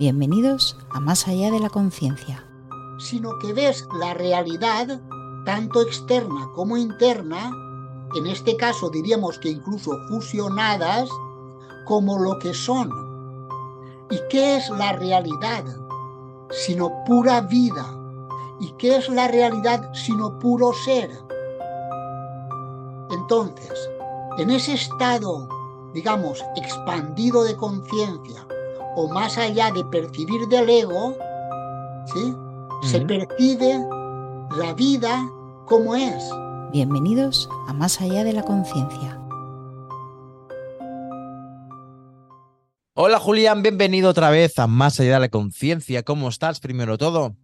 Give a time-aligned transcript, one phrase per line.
[0.00, 2.42] Bienvenidos a Más allá de la conciencia.
[2.96, 4.98] Sino que ves la realidad,
[5.44, 7.52] tanto externa como interna,
[8.14, 11.06] en este caso diríamos que incluso fusionadas,
[11.84, 12.90] como lo que son.
[14.08, 15.64] ¿Y qué es la realidad?
[16.48, 17.84] Sino pura vida.
[18.58, 21.10] ¿Y qué es la realidad sino puro ser?
[23.10, 23.90] Entonces,
[24.38, 25.46] en ese estado,
[25.92, 28.46] digamos, expandido de conciencia,
[28.96, 31.16] o más allá de percibir del ego,
[32.12, 32.34] ¿sí?
[32.82, 33.78] se percibe
[34.56, 35.28] la vida
[35.66, 36.24] como es.
[36.72, 39.20] Bienvenidos a Más allá de la conciencia.
[42.94, 46.02] Hola Julián, bienvenido otra vez a Más allá de la conciencia.
[46.02, 47.36] ¿Cómo estás primero todo?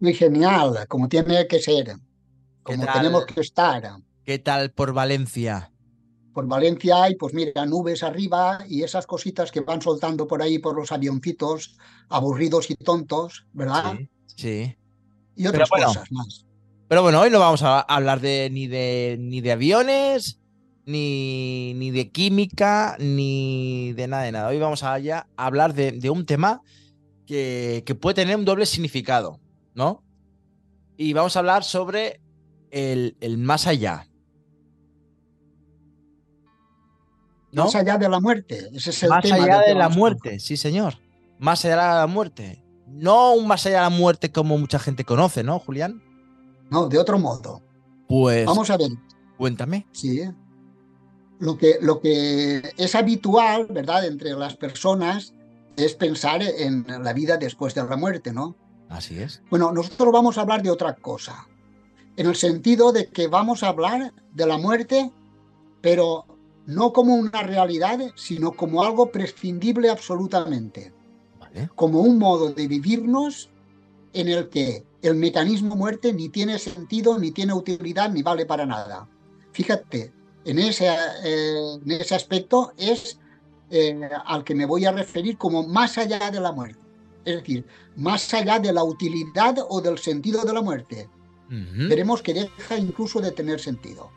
[0.00, 1.96] Muy genial, como tiene que ser,
[2.62, 3.82] como tenemos que estar.
[4.24, 5.70] ¿Qué tal por Valencia?
[6.36, 10.58] Por Valencia hay, pues mira, nubes arriba y esas cositas que van soltando por ahí
[10.58, 11.78] por los avioncitos,
[12.10, 13.94] aburridos y tontos, ¿verdad?
[14.36, 14.76] Sí.
[15.34, 16.44] Y otras cosas más.
[16.88, 20.38] Pero bueno, hoy no vamos a hablar de, ni, de, ni de aviones,
[20.84, 24.48] ni, ni de química, ni de nada de nada.
[24.48, 26.60] Hoy vamos a, ya hablar de, un tema
[27.26, 29.40] que, que, puede tener un doble significado,
[29.74, 30.04] ¿no?
[30.98, 32.20] Y vamos a hablar sobre
[32.70, 34.05] el, el más allá.
[37.64, 38.70] Más allá de la muerte.
[38.72, 40.94] Ese es el más allá de la muerte, sí, señor.
[41.38, 42.62] Más allá de la muerte.
[42.86, 46.02] No un más allá de la muerte como mucha gente conoce, ¿no, Julián?
[46.70, 47.62] No, de otro modo.
[48.08, 48.46] Pues.
[48.46, 48.90] Vamos a ver.
[49.36, 49.86] Cuéntame.
[49.92, 50.22] Sí.
[51.38, 55.34] Lo que, lo que es habitual, ¿verdad?, entre las personas
[55.76, 58.56] es pensar en la vida después de la muerte, ¿no?
[58.88, 59.42] Así es.
[59.50, 61.46] Bueno, nosotros vamos a hablar de otra cosa.
[62.16, 65.10] En el sentido de que vamos a hablar de la muerte,
[65.82, 66.24] pero
[66.66, 70.92] no como una realidad, sino como algo prescindible absolutamente.
[71.74, 73.48] Como un modo de vivirnos
[74.12, 78.66] en el que el mecanismo muerte ni tiene sentido, ni tiene utilidad, ni vale para
[78.66, 79.08] nada.
[79.52, 80.12] Fíjate,
[80.44, 80.88] en ese,
[81.24, 83.18] eh, en ese aspecto es
[83.70, 86.80] eh, al que me voy a referir como más allá de la muerte.
[87.24, 91.08] Es decir, más allá de la utilidad o del sentido de la muerte.
[91.48, 94.10] Veremos que deja incluso de tener sentido.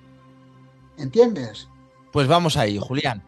[0.97, 1.67] ¿Entiendes?
[2.11, 3.23] Pues vamos ahí, Julián.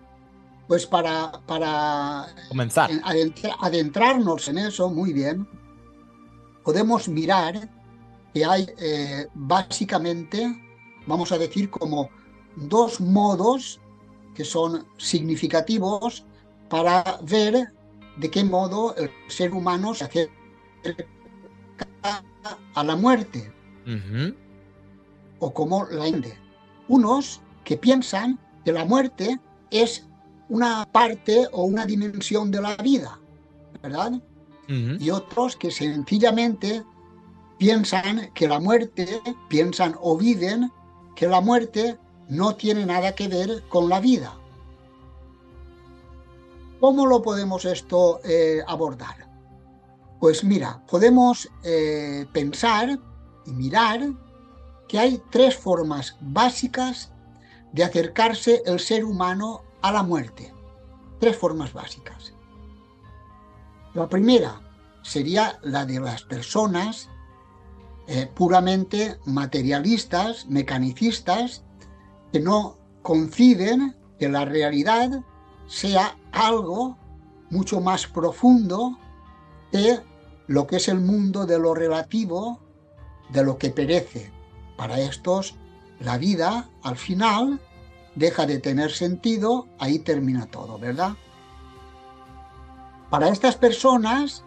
[0.68, 2.90] Pues para, para comenzar.
[3.60, 5.48] adentrarnos en eso muy bien,
[6.64, 7.70] podemos mirar
[8.34, 10.56] que hay eh, básicamente,
[11.06, 12.10] vamos a decir, como
[12.56, 13.80] dos modos
[14.34, 16.26] que son significativos
[16.70, 17.74] para ver
[18.18, 20.32] de qué modo el ser humano se acerca
[22.74, 23.52] a la muerte
[25.40, 26.38] o cómo la ende.
[26.88, 29.40] Unos que piensan que la muerte
[29.70, 30.08] es
[30.50, 33.20] una parte o una dimensión de la vida,
[33.82, 34.22] ¿verdad?
[34.68, 36.84] Y otros que sencillamente
[37.58, 40.72] piensan que la muerte, piensan o viven
[41.14, 41.98] que la muerte
[42.30, 44.34] no tiene nada que ver con la vida.
[46.80, 49.30] ¿Cómo lo podemos esto eh, abordar?
[50.22, 52.98] Pues mira, podemos eh, pensar
[53.46, 54.14] y mirar
[54.88, 57.12] que hay tres formas básicas
[57.72, 60.54] de acercarse el ser humano a la muerte.
[61.20, 62.34] Tres formas básicas.
[63.94, 64.62] La primera
[65.04, 67.10] sería la de las personas
[68.08, 71.64] eh, puramente materialistas, mecanicistas,
[72.32, 75.24] que no conciben que la realidad
[75.68, 76.98] sea algo
[77.50, 78.98] mucho más profundo
[79.72, 80.00] que
[80.48, 82.60] lo que es el mundo de lo relativo,
[83.30, 84.32] de lo que perece.
[84.78, 85.56] Para estos
[86.02, 87.60] la vida al final
[88.16, 91.14] deja de tener sentido, ahí termina todo, ¿verdad?
[93.10, 94.44] Para estas personas,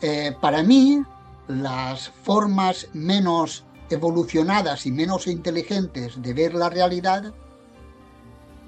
[0.00, 1.02] eh, para mí,
[1.48, 7.32] las formas menos evolucionadas y menos inteligentes de ver la realidad,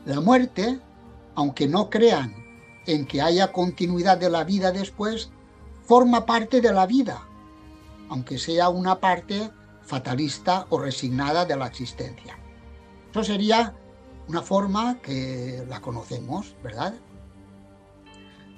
[0.05, 0.79] la muerte,
[1.35, 2.35] aunque no crean
[2.87, 5.31] en que haya continuidad de la vida después,
[5.85, 7.27] forma parte de la vida,
[8.09, 9.51] aunque sea una parte
[9.87, 12.39] fatalista o resignada de la existencia.
[13.11, 13.75] Eso sería
[14.29, 16.95] una forma que la conocemos, ¿verdad?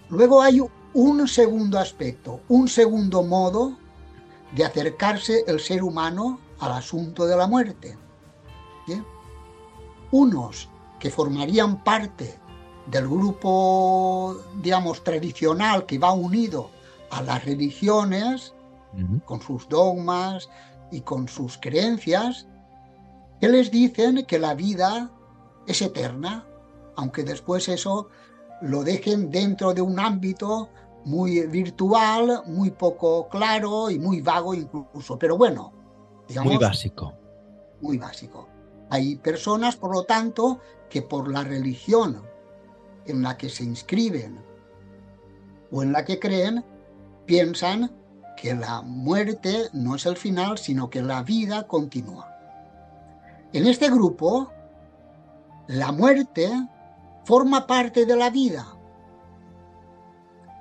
[0.09, 0.61] Luego hay
[0.95, 3.77] un segundo aspecto, un segundo modo
[4.57, 7.97] de acercarse el ser humano al asunto de la muerte.
[10.11, 12.39] Unos que formarían parte
[12.87, 16.71] del grupo, digamos, tradicional que va unido
[17.11, 18.55] a las religiones,
[19.27, 20.49] con sus dogmas,
[20.91, 22.47] y con sus creencias
[23.41, 25.11] que les dicen que la vida
[25.67, 26.47] es eterna,
[26.97, 28.09] aunque después eso
[28.63, 30.71] lo dejen dentro de un ámbito
[31.05, 35.19] muy virtual, muy poco claro y muy vago incluso.
[35.19, 35.73] Pero bueno,
[36.27, 36.55] digamos...
[36.55, 37.15] Muy básico.
[37.81, 38.49] Muy básico.
[38.91, 42.23] Hay personas, por lo tanto, que por la religión
[43.07, 44.41] en la que se inscriben
[45.71, 46.65] o en la que creen,
[47.27, 47.93] piensan
[48.41, 52.29] que la muerte no es el final, sino que la vida continúa.
[53.53, 54.53] En este grupo,
[55.67, 56.51] la muerte
[57.25, 58.67] forma parte de la vida.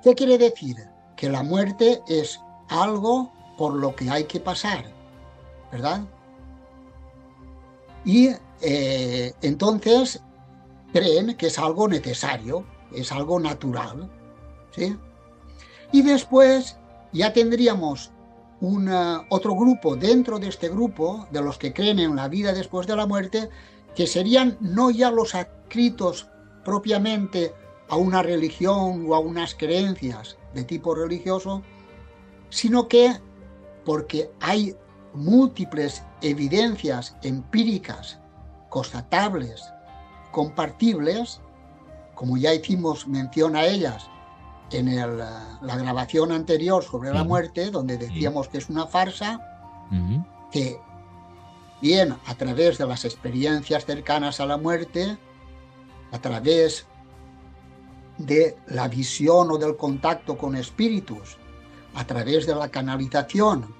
[0.02, 0.76] ¿Qué quiere decir?
[1.16, 4.84] Que la muerte es algo por lo que hay que pasar,
[5.70, 6.00] ¿verdad?
[8.04, 8.30] Y
[8.60, 10.20] eh, entonces
[10.92, 14.10] creen que es algo necesario, es algo natural,
[14.74, 14.96] ¿sí?
[15.92, 16.77] Y después
[17.12, 18.12] ya tendríamos
[19.28, 22.96] otro grupo dentro de este grupo, de los que creen en la vida después de
[22.96, 23.48] la muerte,
[23.94, 26.28] que serían no ya los adscritos
[26.64, 27.54] propiamente
[27.88, 31.62] a una religión o a unas creencias de tipo religioso,
[32.50, 33.14] sino que
[33.84, 34.76] porque hay
[35.14, 38.18] múltiples evidencias empíricas,
[38.68, 39.62] constatables,
[40.32, 41.40] compartibles,
[42.14, 44.10] como ya hicimos mención a ellas
[44.70, 49.40] en la grabación anterior sobre la muerte, donde decíamos que es una farsa,
[50.52, 50.78] que
[51.80, 55.16] bien a través de las experiencias cercanas a la muerte,
[56.10, 56.86] a través
[58.18, 61.38] de la visión o del contacto con espíritus,
[61.94, 63.74] a través de la canalización,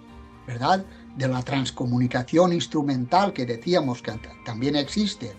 [0.46, 0.84] ¿verdad?
[1.16, 4.12] De la transcomunicación instrumental que decíamos que
[4.44, 5.34] también existe,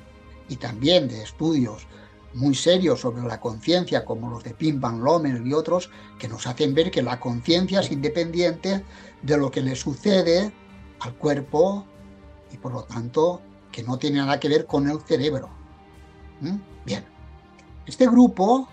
[0.50, 1.88] y también de estudios
[2.34, 6.46] muy serios sobre la conciencia, como los de Pim Van Lommel y otros, que nos
[6.48, 8.84] hacen ver que la conciencia es independiente
[9.22, 10.52] de lo que le sucede
[11.00, 11.86] al cuerpo
[12.52, 13.42] y por lo tanto
[13.72, 15.50] que no tiene nada que ver con el cerebro.
[16.42, 16.58] ¿Mm?
[16.86, 17.06] Bien,
[17.86, 18.68] este grupo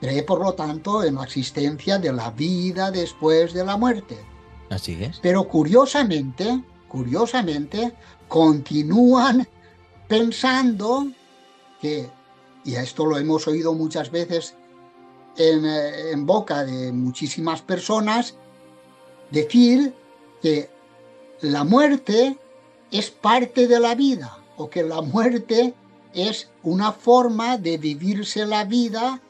[0.00, 4.18] cree por lo tanto en la existencia de la vida después de la muerte.
[4.70, 5.18] Así es.
[5.20, 7.94] Pero curiosamente, curiosamente,
[8.28, 9.46] continúan
[10.08, 11.06] pensando
[11.80, 12.10] que
[12.66, 14.54] y a esto lo hemos oído muchas veces
[15.36, 18.34] eh, en, boca de muchísimas personas,
[19.30, 19.94] decir
[20.42, 20.68] que
[21.40, 22.36] la muerte
[22.90, 25.74] es parte de la vida o que la muerte
[26.12, 29.20] es una forma de vivirse la vida,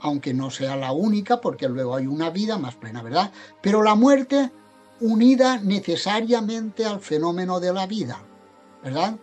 [0.00, 3.32] aunque no sea la única, porque luego hay una vida más plena, ¿verdad?
[3.62, 4.50] Pero la muerte
[5.00, 8.18] unida necesariamente al fenómeno de la vida,
[8.82, 9.16] ¿verdad?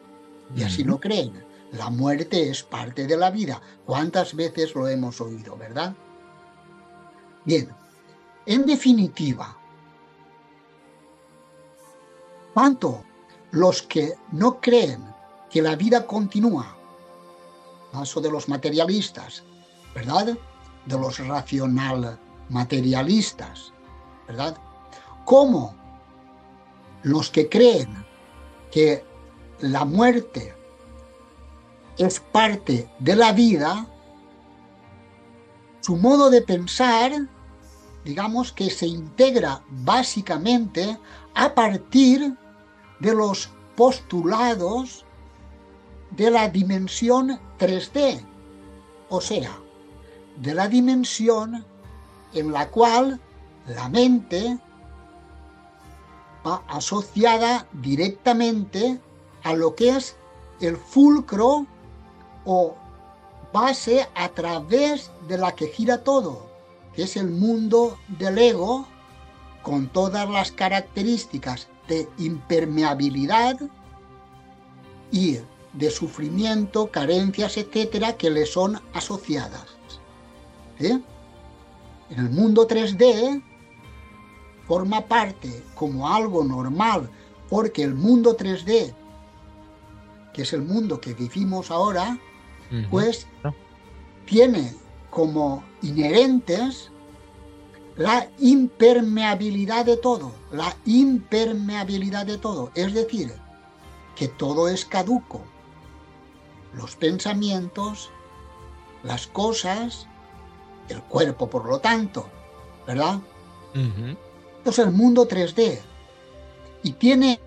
[0.55, 1.42] Y así lo creen.
[1.73, 3.59] La muerte es parte de la vida.
[3.85, 5.95] ¿Cuántas veces lo hemos oído, verdad?
[7.45, 7.69] Bien,
[8.45, 9.57] en definitiva,
[12.53, 13.03] tanto
[13.51, 15.03] los que no creen
[15.49, 16.77] que la vida continúa,
[17.91, 19.43] caso de los materialistas,
[19.95, 20.37] ¿verdad?
[20.85, 23.73] De los racional materialistas,
[24.27, 24.55] ¿verdad?
[25.25, 25.75] Como
[27.01, 28.05] los que creen
[28.71, 29.03] que
[29.59, 30.55] la muerte
[31.97, 33.87] es parte de la vida,
[35.81, 37.11] su modo de pensar,
[38.05, 40.97] digamos que se integra básicamente
[41.35, 42.35] a partir
[42.99, 45.05] de los postulados
[46.11, 48.23] de la dimensión 3D,
[49.09, 49.51] o sea,
[50.37, 51.65] de la dimensión
[52.33, 53.19] en la cual
[53.67, 54.57] la mente
[56.45, 58.99] va asociada directamente
[59.43, 60.15] a lo que es
[60.59, 61.65] el fulcro
[62.45, 62.75] o
[63.51, 66.49] base a través de la que gira todo,
[66.95, 68.87] que es el mundo del ego,
[69.61, 73.59] con todas las características de impermeabilidad
[75.11, 75.37] y
[75.73, 79.65] de sufrimiento, carencias, etcétera, que le son asociadas.
[80.79, 81.03] En
[82.09, 83.41] el mundo 3D
[84.67, 87.09] forma parte como algo normal,
[87.49, 88.93] porque el mundo 3D,
[90.33, 92.19] que es el mundo que vivimos ahora,
[92.89, 93.27] pues
[94.25, 94.73] tiene
[95.09, 96.91] como inherentes
[97.95, 103.33] la impermeabilidad de todo, la impermeabilidad de todo, es decir,
[104.15, 105.41] que todo es caduco,
[106.73, 108.09] los pensamientos,
[109.03, 110.07] las cosas,
[110.89, 112.27] el cuerpo por lo tanto,
[112.87, 113.19] ¿verdad?
[114.65, 115.79] es el mundo 3D
[116.83, 117.39] y tiene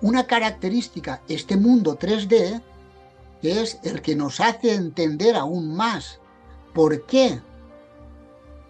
[0.00, 2.73] una característica, este mundo 3D, que
[3.46, 6.20] es el que nos hace entender aún más
[6.72, 7.40] por qué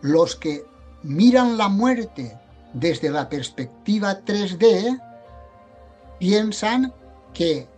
[0.00, 0.66] los que
[1.02, 2.38] miran la muerte
[2.72, 5.00] desde la perspectiva 3D
[6.18, 6.92] piensan
[7.32, 7.68] que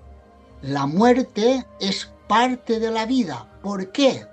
[0.63, 3.49] la muerte es parte de la vida.
[3.63, 4.27] ¿Por qué?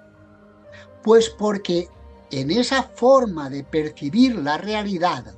[1.03, 1.89] Pues porque
[2.31, 5.35] en esa forma de percibir la realidad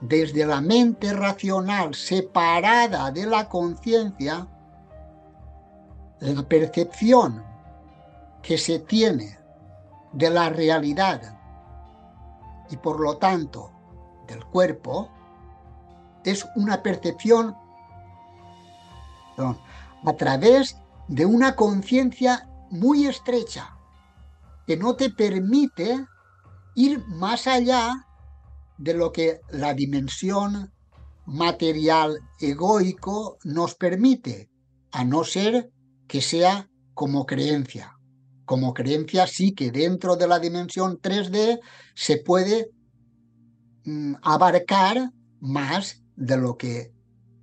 [0.00, 4.48] desde la mente racional separada de la conciencia,
[6.20, 7.44] la percepción
[8.42, 9.38] que se tiene
[10.12, 11.38] de la realidad
[12.70, 13.72] y por lo tanto
[14.26, 15.10] del cuerpo
[16.24, 17.56] es una percepción
[20.04, 20.76] a través
[21.08, 23.76] de una conciencia muy estrecha
[24.66, 26.06] que no te permite
[26.74, 28.06] ir más allá
[28.78, 30.72] de lo que la dimensión
[31.26, 34.50] material egoico nos permite,
[34.92, 35.70] a no ser
[36.10, 37.96] que sea como creencia.
[38.44, 41.60] Como creencia sí que dentro de la dimensión 3D
[41.94, 42.68] se puede
[43.84, 46.92] mm, abarcar más de lo que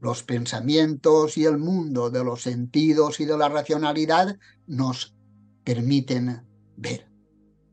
[0.02, 5.16] los pensamientos y el mundo de los sentidos y de la racionalidad nos
[5.64, 6.46] permiten
[6.76, 7.10] ver.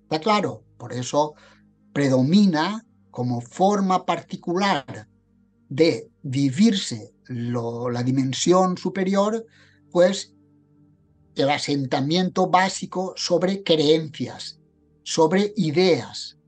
[0.04, 1.34] Está claro, por eso
[1.92, 5.08] predomina como forma particular
[5.68, 9.44] de vivirse la dimensión superior,
[9.90, 10.33] pues
[11.34, 14.60] el asentamiento básico sobre creencias,
[15.02, 16.38] sobre ideas,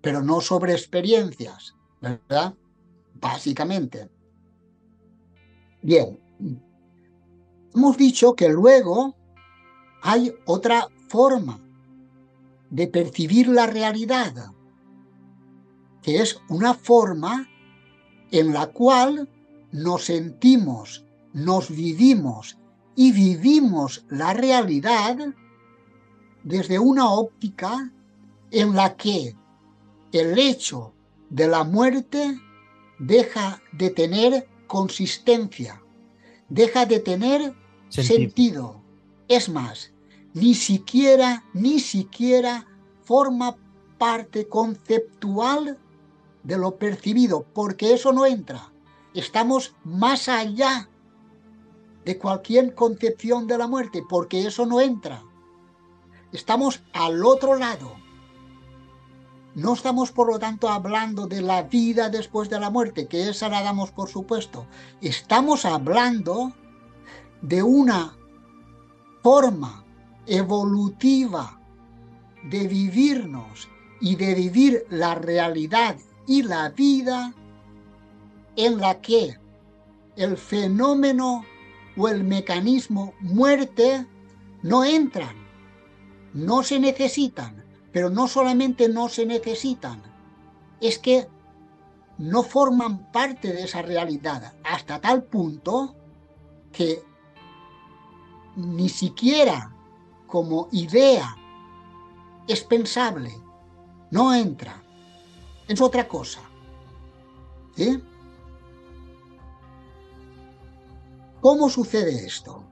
[0.00, 2.54] pero no sobre experiencias, ¿verdad?
[3.14, 4.08] Básicamente.
[5.82, 6.18] Bien,
[7.74, 9.14] hemos dicho que luego
[10.02, 11.60] hay otra forma
[12.70, 14.52] de percibir la realidad
[16.06, 17.48] que es una forma
[18.30, 19.28] en la cual
[19.72, 22.56] nos sentimos, nos vivimos
[22.96, 25.18] y vivimos la realidad
[26.42, 27.92] desde una óptica
[28.50, 29.36] en la que
[30.12, 30.94] el hecho
[31.28, 32.40] de la muerte
[32.98, 35.82] deja de tener consistencia,
[36.48, 37.54] deja de tener
[37.90, 38.16] sentido.
[38.16, 38.82] sentido.
[39.28, 39.92] Es más,
[40.32, 42.66] ni siquiera, ni siquiera
[43.02, 43.56] forma
[43.98, 45.78] parte conceptual
[46.44, 48.72] de lo percibido, porque eso no entra.
[49.14, 50.88] Estamos más allá
[52.06, 55.24] de cualquier concepción de la muerte, porque eso no entra.
[56.30, 57.96] Estamos al otro lado.
[59.56, 63.48] No estamos, por lo tanto, hablando de la vida después de la muerte, que esa
[63.48, 64.66] la damos por supuesto.
[65.00, 66.52] Estamos hablando
[67.42, 68.16] de una
[69.20, 69.84] forma
[70.26, 71.60] evolutiva
[72.44, 73.68] de vivirnos
[74.00, 75.96] y de vivir la realidad
[76.28, 77.34] y la vida
[78.54, 79.40] en la que
[80.14, 81.44] el fenómeno
[81.96, 84.06] o el mecanismo muerte
[84.62, 85.36] no entran,
[86.34, 90.02] no se necesitan, pero no solamente no se necesitan,
[90.80, 91.28] es que
[92.18, 95.94] no forman parte de esa realidad hasta tal punto
[96.72, 97.02] que
[98.56, 99.72] ni siquiera
[100.26, 101.36] como idea
[102.48, 103.32] es pensable,
[104.10, 104.82] no entra
[105.68, 106.40] es otra cosa.
[107.76, 108.02] ¿Sí?
[111.46, 112.64] ¿Cómo sucede esto?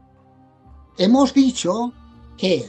[0.98, 1.92] Hemos dicho
[2.36, 2.68] que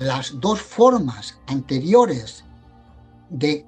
[0.00, 2.44] las dos formas anteriores
[3.30, 3.64] de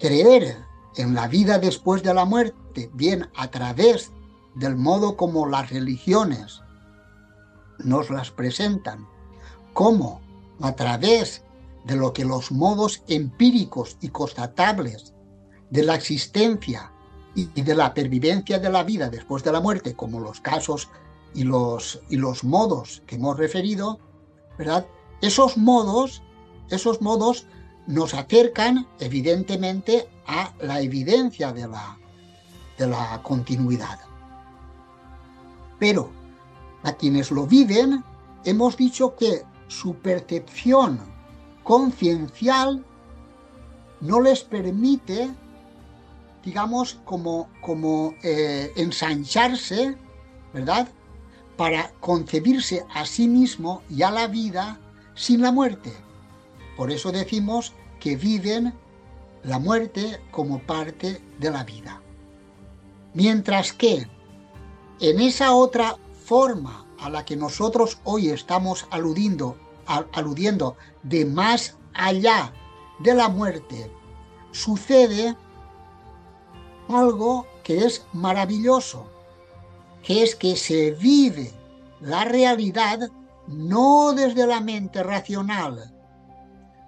[0.00, 0.56] creer
[0.96, 4.10] en la vida después de la muerte, bien a través
[4.54, 6.62] del modo como las religiones
[7.80, 9.06] nos las presentan,
[9.74, 10.22] como
[10.62, 11.44] a través
[11.84, 15.12] de lo que los modos empíricos y constatables
[15.68, 16.90] de la existencia
[17.34, 20.88] y de la pervivencia de la vida después de la muerte, como los casos
[21.34, 23.98] y los, y los modos que hemos referido,
[24.56, 24.86] ¿verdad?
[25.20, 26.22] Esos modos,
[26.70, 27.46] esos modos
[27.86, 31.98] nos acercan evidentemente a la evidencia de la,
[32.78, 33.98] de la continuidad.
[35.78, 36.10] Pero
[36.82, 38.04] a quienes lo viven,
[38.44, 41.00] hemos dicho que su percepción
[41.62, 42.84] conciencial
[44.00, 45.30] no les permite,
[46.44, 49.96] digamos, como, como eh, ensancharse,
[50.52, 50.88] ¿verdad?
[51.56, 54.80] Para concebirse a sí mismo y a la vida
[55.14, 55.92] sin la muerte.
[56.76, 58.74] Por eso decimos que viven
[59.42, 62.00] la muerte como parte de la vida.
[63.14, 64.08] Mientras que
[65.00, 72.52] en esa otra forma a la que nosotros hoy estamos aludiendo aludiendo de más allá
[73.00, 73.90] de la muerte,
[74.52, 75.36] sucede
[76.88, 79.06] algo que es maravilloso,
[80.02, 81.52] que es que se vive
[82.00, 83.10] la realidad
[83.46, 85.92] no desde la mente racional,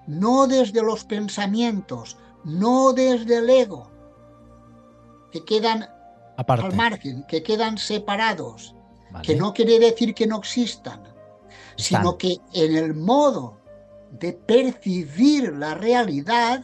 [0.06, 3.90] no desde los pensamientos, no desde el ego,
[5.32, 5.88] que quedan
[6.36, 8.74] al margen, que quedan separados,
[9.22, 11.02] que no quiere decir que no existan,
[11.76, 13.58] sino que en el modo
[14.12, 16.62] de percibir la realidad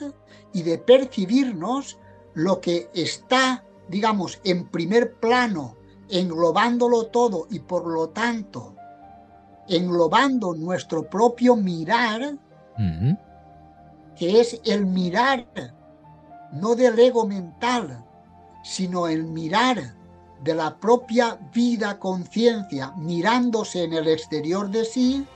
[0.53, 1.99] y de percibirnos
[2.35, 5.77] lo que está, digamos, en primer plano,
[6.09, 8.75] englobándolo todo y por lo tanto
[9.69, 12.37] englobando nuestro propio mirar,
[14.17, 15.47] que es el mirar
[16.53, 18.05] no del ego mental,
[18.62, 19.95] sino el mirar
[20.43, 25.27] de la propia vida conciencia mirándose en el exterior de sí,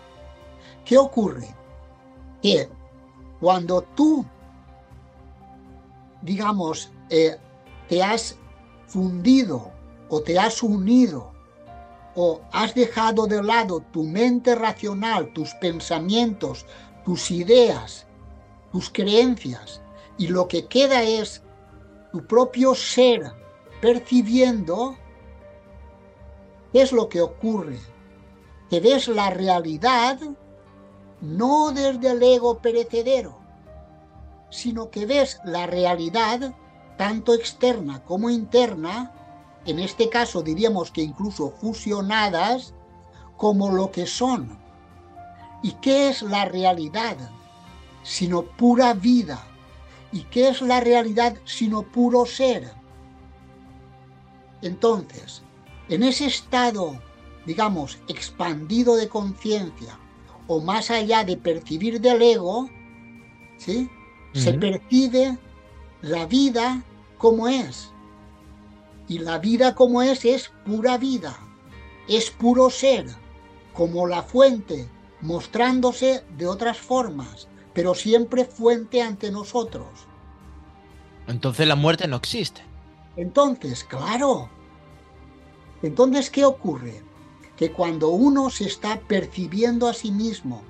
[0.85, 1.49] ¿qué ocurre?
[2.43, 2.69] Que
[3.41, 4.25] cuando tú,
[6.27, 7.39] digamos, eh,
[7.89, 8.37] te has
[8.87, 9.73] fundido
[10.09, 11.33] o te has unido
[12.17, 16.67] o has dejado de lado tu mente racional, tus pensamientos,
[17.05, 18.07] tus ideas,
[18.73, 19.81] tus creencias,
[20.19, 21.43] y lo que queda es
[22.11, 23.33] tu propio ser
[23.81, 24.97] percibiendo,
[26.73, 27.79] ¿qué es lo que ocurre?
[28.71, 30.19] Que ves la realidad
[31.21, 33.39] no desde el ego perecedero,
[34.57, 36.55] sino que ves la realidad
[36.97, 39.13] tanto externa como interna,
[39.67, 42.73] en este caso diríamos que incluso fusionadas,
[43.37, 44.59] como lo que son.
[45.63, 47.19] ¿Y qué es la realidad?
[48.03, 49.45] Sino pura vida.
[50.11, 52.73] ¿Y qué es la realidad sino puro ser?
[54.63, 55.43] Entonces,
[55.91, 56.99] en ese estado,
[57.45, 59.99] digamos, expandido de conciencia,
[60.47, 62.71] o más allá de percibir del ego,
[63.59, 63.91] ¿sí?
[64.41, 65.39] Se percibe
[66.03, 66.83] la vida
[67.17, 67.91] como es.
[69.09, 71.39] Y la vida como es es pura vida,
[72.09, 73.07] es puro ser,
[73.73, 74.89] como la fuente,
[75.21, 79.87] mostrándose de otras formas, pero siempre fuente ante nosotros.
[81.29, 82.63] Entonces la muerte no existe.
[83.17, 84.51] Entonces, claro.
[85.83, 87.03] Entonces, ¿qué ocurre?
[87.57, 90.63] Que cuando uno se está percibiendo a sí mismo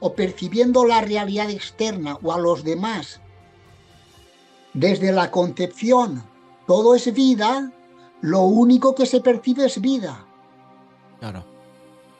[0.00, 3.20] o percibiendo la realidad externa o a los demás
[4.76, 6.22] desde la concepción,
[6.66, 7.72] todo es vida,
[8.20, 10.24] lo único que se percibe es vida.
[11.18, 11.44] Claro.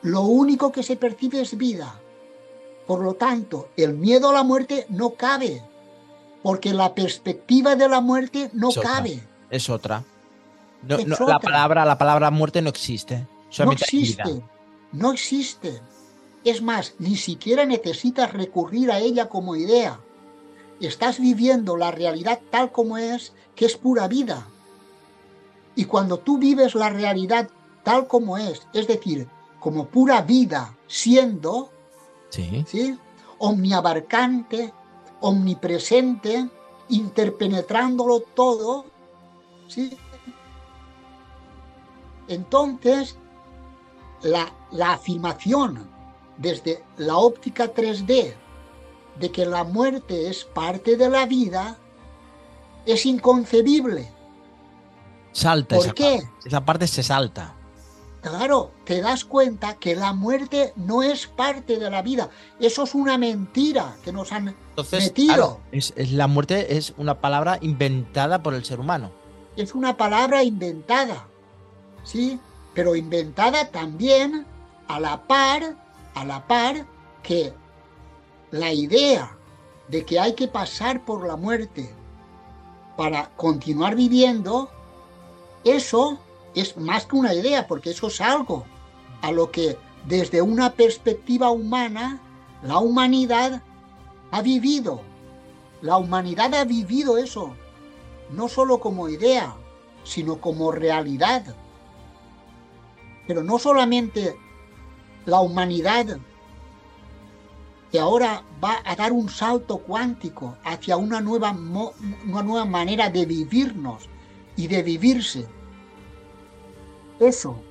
[0.01, 1.99] Lo único que se percibe es vida.
[2.87, 5.61] Por lo tanto, el miedo a la muerte no cabe,
[6.41, 9.21] porque la perspectiva de la muerte no cabe.
[9.51, 10.03] Es otra.
[10.87, 13.27] La, palabra, la palabra muerte no existe.
[13.59, 14.41] No existe.
[14.91, 15.81] No existe.
[16.49, 19.99] Es más, ni siquiera necesitas recurrir a ella como idea
[20.79, 24.47] estás viviendo la realidad tal como es, que es pura vida.
[25.75, 27.49] Y cuando tú vives la realidad
[27.83, 29.27] tal como es, es decir,
[29.59, 31.71] como pura vida, siendo,
[32.29, 32.63] sí.
[32.67, 32.97] ¿sí?
[33.39, 34.73] omniabarcante,
[35.21, 36.49] omnipresente,
[36.89, 38.85] interpenetrándolo todo,
[39.67, 39.97] ¿sí?
[42.27, 43.17] entonces
[44.21, 45.89] la, la afirmación
[46.37, 48.33] desde la óptica 3D
[49.19, 51.77] de que la muerte es parte de la vida
[52.85, 54.11] es inconcebible.
[55.31, 56.21] Salta ¿Por esa qué?
[56.21, 56.47] Parte.
[56.47, 57.53] Esa parte se salta.
[58.21, 62.29] Claro, te das cuenta que la muerte no es parte de la vida.
[62.59, 64.55] Eso es una mentira que nos han
[64.91, 65.59] metido.
[65.71, 69.11] es, la muerte es una palabra inventada por el ser humano.
[69.55, 71.27] Es una palabra inventada,
[72.03, 72.39] sí,
[72.73, 74.45] pero inventada también
[74.87, 75.75] a la par,
[76.17, 76.85] a la par
[77.21, 77.53] que
[78.51, 79.37] la idea
[79.87, 81.93] de que hay que pasar por la muerte
[82.97, 84.69] para continuar viviendo,
[85.63, 86.19] eso
[86.55, 88.65] es más que una idea, porque eso es algo
[89.21, 92.19] a lo que desde una perspectiva humana
[92.63, 93.61] la humanidad
[94.31, 95.01] ha vivido.
[95.81, 97.53] La humanidad ha vivido eso,
[98.31, 99.55] no solo como idea,
[100.03, 101.55] sino como realidad.
[103.27, 104.35] Pero no solamente
[105.27, 106.17] la humanidad
[107.91, 113.25] que ahora va a dar un salto cuántico hacia una nueva, una nueva manera de
[113.25, 114.09] vivirnos
[114.55, 115.47] y de vivirse.
[117.19, 117.61] Eso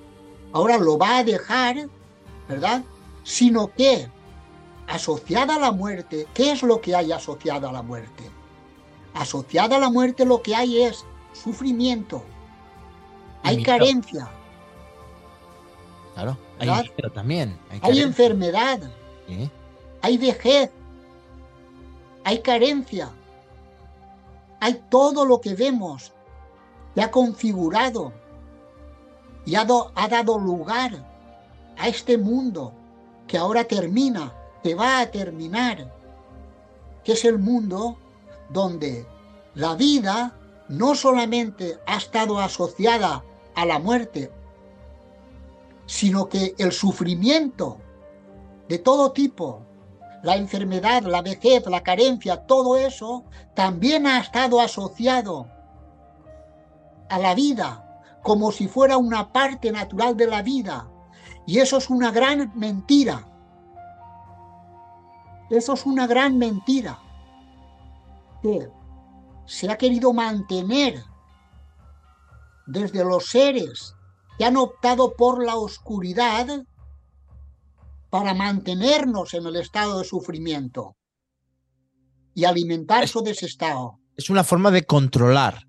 [0.52, 1.88] ahora lo va a dejar,
[2.48, 2.82] ¿verdad?
[3.24, 4.08] Sino que,
[4.86, 8.30] asociada a la muerte, ¿qué es lo que hay asociado a la muerte?
[9.14, 12.22] Asociada a la muerte lo que hay es sufrimiento,
[13.42, 14.28] hay carencia.
[16.14, 17.58] Claro, hay también.
[17.82, 18.80] Hay, enfermedad.
[20.02, 20.70] Hay vejez,
[22.24, 23.10] hay carencia,
[24.60, 26.12] hay todo lo que vemos.
[26.94, 28.12] Que ha configurado.
[29.44, 30.92] Y ha, dado lugar
[31.76, 32.72] a este mundo
[33.28, 35.92] que ahora termina, que va a terminar,
[37.04, 37.96] que es el mundo
[38.48, 39.06] donde
[39.54, 40.34] la vida
[40.68, 43.22] no solamente ha estado asociada
[43.54, 44.30] a la muerte,
[45.86, 47.78] sino que el sufrimiento
[48.68, 49.62] de todo tipo,
[50.22, 55.48] la enfermedad, la vejez, la carencia, todo eso también ha estado asociado
[57.08, 57.82] a la vida
[58.22, 60.90] como si fuera una parte natural de la vida.
[61.46, 63.24] Y eso es una gran mentira.
[65.48, 66.98] Eso es una gran mentira.
[68.42, 68.68] Que
[69.44, 71.04] se ha querido mantener
[72.66, 73.95] desde los seres
[74.38, 76.64] que han optado por la oscuridad
[78.10, 80.96] para mantenernos en el estado de sufrimiento
[82.34, 83.98] y alimentarse de ese estado.
[84.16, 85.66] Es una forma de controlar,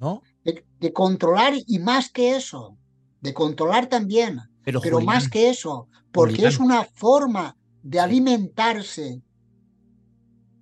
[0.00, 0.22] ¿no?
[0.44, 2.76] De, controlar y más que eso,
[3.20, 9.22] de controlar también, pero, más que eso, porque es una forma de alimentarse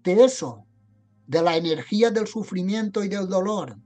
[0.02, 0.66] de eso,
[1.26, 3.76] de la energía del sufrimiento y del dolor.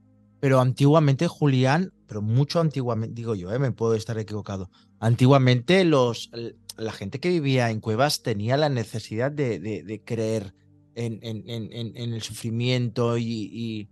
[0.40, 3.58] Pero antiguamente, Julián, pero mucho antiguamente, digo yo, ¿eh?
[3.58, 4.70] me puedo estar equivocado.
[4.98, 6.30] Antiguamente los,
[6.76, 10.54] la gente que vivía en cuevas tenía la necesidad de, creer
[10.94, 13.90] en, en, el sufrimiento y,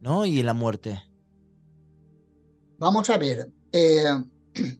[0.00, 0.24] ¿no?
[0.24, 1.02] y en la muerte.
[2.78, 3.50] Vamos a ver.
[3.72, 4.02] Eh,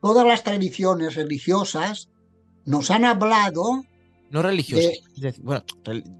[0.00, 2.10] todas las tradiciones religiosas
[2.64, 3.82] nos han hablado.
[4.30, 5.00] No religiosas,
[5.40, 5.64] bueno,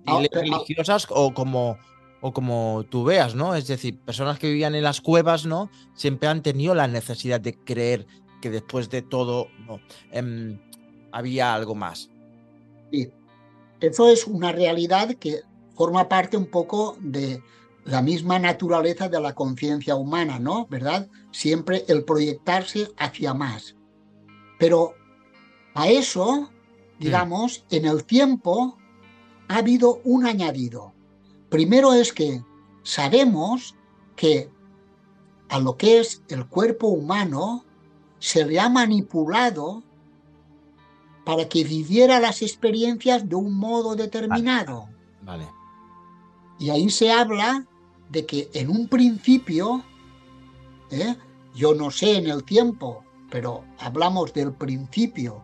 [0.07, 1.79] ah, religiosas o como
[2.21, 3.55] o como tú veas, ¿no?
[3.55, 5.71] Es decir, personas que vivían en las cuevas, ¿no?
[5.95, 8.07] Siempre han tenido la necesidad de creer
[8.41, 10.59] que después de todo, no, em,
[11.13, 12.11] había algo más.
[12.91, 13.11] Sí,
[13.81, 15.41] eso es una realidad que
[15.75, 17.43] forma parte un poco de
[17.85, 20.67] la misma naturaleza de la conciencia humana, ¿no?
[20.67, 21.09] ¿Verdad?
[21.31, 23.77] Siempre el proyectarse hacia más.
[24.59, 24.95] Pero
[25.75, 26.51] a eso,
[26.99, 28.77] digamos, en el tiempo
[29.49, 30.93] ha habido un añadido.
[31.49, 32.43] Primero es que
[32.83, 33.75] sabemos
[34.17, 34.51] que
[35.49, 37.65] a lo que es el cuerpo humano
[38.19, 39.83] se le ha manipulado
[41.25, 44.89] para que viviera las experiencias de un modo determinado.
[45.23, 45.47] Vale.
[46.59, 47.67] Y ahí se habla
[48.09, 49.85] de que en un principio,
[50.91, 51.17] ¿eh?
[51.55, 55.43] yo no sé en el tiempo, pero hablamos del principio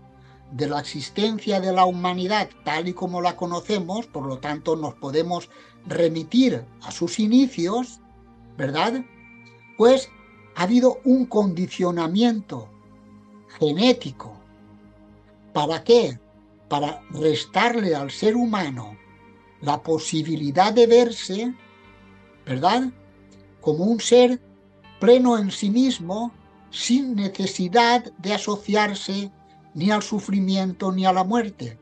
[0.53, 4.95] de la existencia de la humanidad tal y como la conocemos, por lo tanto nos
[4.95, 5.51] podemos
[5.87, 8.01] remitir a sus inicios,
[8.57, 9.05] ¿verdad?
[9.77, 10.09] Pues
[10.57, 12.69] ha habido un condicionamiento
[13.59, 14.37] genético.
[15.53, 16.19] ¿Para qué?
[16.69, 18.97] Para restarle al ser humano
[19.61, 21.55] la posibilidad de verse,
[22.47, 22.93] ¿verdad?
[23.61, 24.41] Como un ser
[25.01, 26.33] pleno en sí mismo,
[26.71, 29.31] sin necesidad de asociarse
[29.75, 31.79] ni al sufrimiento ni a la muerte.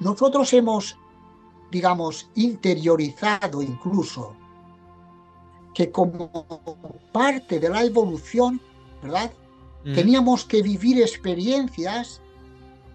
[0.00, 0.96] Nosotros hemos
[1.70, 4.34] digamos, interiorizado incluso,
[5.74, 6.30] que como
[7.12, 8.60] parte de la evolución,
[9.02, 9.32] ¿verdad?
[9.84, 9.94] Mm.
[9.94, 12.20] Teníamos que vivir experiencias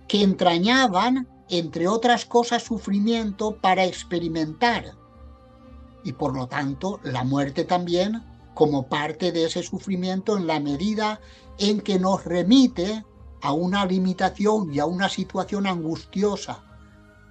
[0.08, 4.94] que entrañaban, entre otras cosas, sufrimiento para experimentar.
[6.04, 11.20] Y por lo tanto, la muerte también como parte de ese sufrimiento en la medida
[11.58, 13.04] en que nos remite
[13.42, 16.64] a una limitación y a una situación angustiosa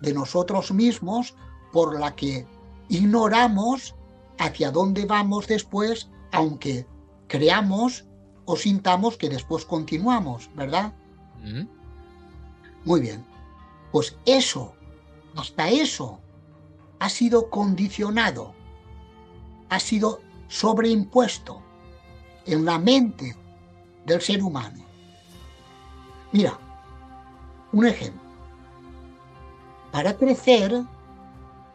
[0.00, 1.34] de nosotros mismos
[1.72, 2.46] por la que
[2.88, 3.94] ignoramos
[4.38, 6.86] hacia dónde vamos después, aunque
[7.28, 8.04] creamos
[8.44, 10.92] o sintamos que después continuamos, ¿verdad?
[11.42, 11.66] Mm.
[12.84, 13.24] Muy bien.
[13.92, 14.74] Pues eso,
[15.36, 16.20] hasta eso,
[16.98, 18.54] ha sido condicionado,
[19.68, 21.62] ha sido sobreimpuesto
[22.46, 23.36] en la mente
[24.04, 24.84] del ser humano.
[26.32, 26.58] Mira,
[27.72, 28.23] un ejemplo.
[29.94, 30.82] Para crecer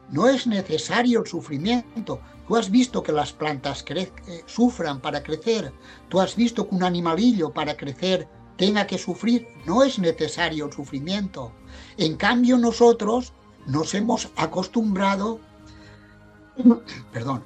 [0.10, 2.20] no es necesario el sufrimiento.
[2.46, 5.72] Tú has visto que las plantas eh, sufran para crecer.
[6.10, 8.28] Tú has visto que un animalillo para crecer
[8.58, 9.48] tenga que sufrir.
[9.66, 11.54] No es necesario el sufrimiento.
[11.96, 13.32] En cambio nosotros
[13.66, 15.40] nos hemos acostumbrado,
[17.14, 17.46] perdón,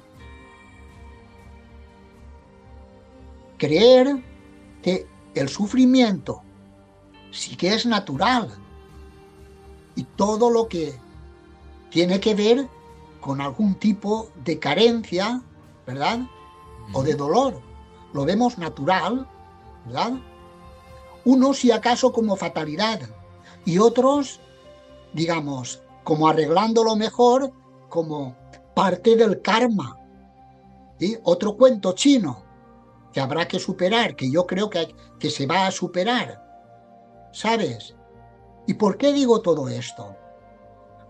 [3.58, 4.24] creer
[4.82, 5.06] que
[5.36, 6.42] el sufrimiento
[7.30, 8.63] sí que es natural,
[9.96, 10.98] y todo lo que
[11.90, 12.68] tiene que ver
[13.20, 15.40] con algún tipo de carencia,
[15.86, 16.20] ¿verdad?
[16.92, 17.60] O de dolor.
[18.12, 19.26] Lo vemos natural,
[19.86, 20.12] ¿verdad?
[21.24, 23.00] Unos si acaso como fatalidad
[23.64, 24.40] y otros,
[25.12, 27.52] digamos, como arreglándolo mejor,
[27.88, 28.36] como
[28.74, 29.98] parte del karma.
[31.00, 32.42] y Otro cuento chino
[33.12, 36.42] que habrá que superar, que yo creo que, que se va a superar.
[37.32, 37.94] ¿Sabes?
[38.66, 40.16] ¿Y por qué digo todo esto?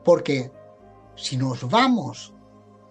[0.05, 0.51] Porque
[1.15, 2.35] si nos vamos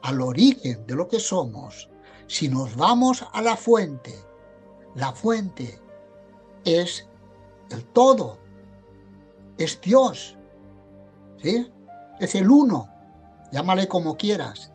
[0.01, 1.89] al origen de lo que somos,
[2.27, 4.15] si nos vamos a la fuente,
[4.95, 5.79] la fuente
[6.63, 7.07] es
[7.69, 8.37] el todo,
[9.57, 10.37] es Dios.
[11.41, 11.69] ¿Sí?
[12.19, 12.89] Es el uno.
[13.51, 14.71] Llámale como quieras.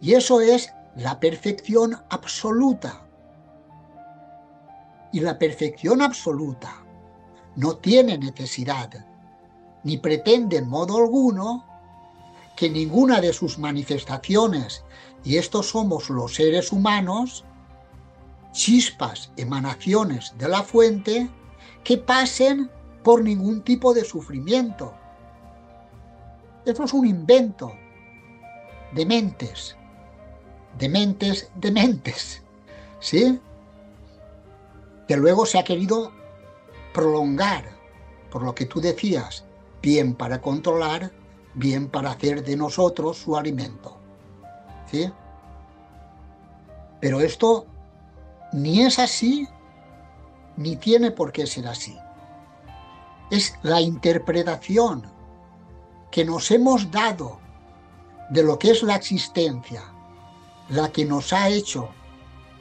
[0.00, 3.04] Y eso es la perfección absoluta.
[5.12, 6.84] Y la perfección absoluta
[7.56, 8.90] no tiene necesidad,
[9.84, 11.64] ni pretende en modo alguno
[12.56, 14.84] que ninguna de sus manifestaciones,
[15.24, 17.44] y estos somos los seres humanos,
[18.52, 21.28] chispas, emanaciones de la fuente,
[21.84, 22.70] que pasen
[23.04, 24.94] por ningún tipo de sufrimiento.
[26.64, 27.72] Esto es un invento
[28.92, 29.76] de mentes,
[30.78, 32.42] de mentes, de mentes,
[33.00, 33.40] ¿sí?
[35.06, 36.12] Que luego se ha querido
[36.92, 37.64] prolongar,
[38.30, 39.44] por lo que tú decías,
[39.82, 41.12] bien para controlar,
[41.54, 43.98] bien para hacer de nosotros su alimento.
[44.90, 45.10] ¿Sí?
[47.00, 47.66] Pero esto
[48.52, 49.46] ni es así,
[50.56, 51.96] ni tiene por qué ser así.
[53.30, 55.04] Es la interpretación
[56.10, 57.38] que nos hemos dado
[58.30, 59.82] de lo que es la existencia,
[60.70, 61.90] la que nos ha hecho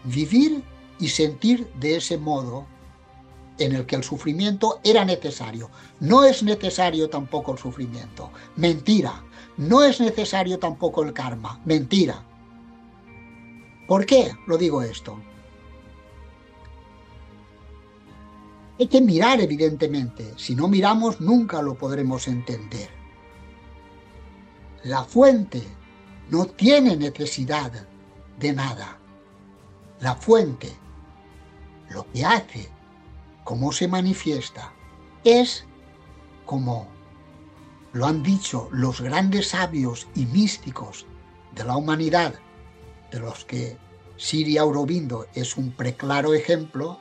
[0.04, 0.64] vivir
[1.00, 2.66] y sentir de ese modo
[3.60, 5.70] en el que el sufrimiento era necesario.
[6.00, 8.32] No es necesario tampoco el sufrimiento.
[8.56, 9.24] Mentira.
[9.58, 11.60] No es necesario tampoco el karma.
[11.66, 12.24] Mentira.
[13.88, 15.20] ¿Por qué lo digo esto?
[18.80, 20.34] Hay que mirar, evidentemente.
[20.38, 22.90] Si no miramos, nunca lo podremos entender.
[24.84, 25.64] La fuente
[26.30, 27.72] no tiene necesidad
[28.40, 29.00] de nada.
[30.00, 30.72] La fuente
[31.90, 32.70] lo que hace,
[33.48, 34.74] cómo se manifiesta,
[35.24, 35.64] es
[36.46, 36.90] como
[37.94, 41.06] lo han dicho los grandes sabios y místicos
[41.56, 42.34] de la humanidad,
[43.10, 43.78] de los que
[44.18, 47.00] Siria Aurobindo es un preclaro ejemplo,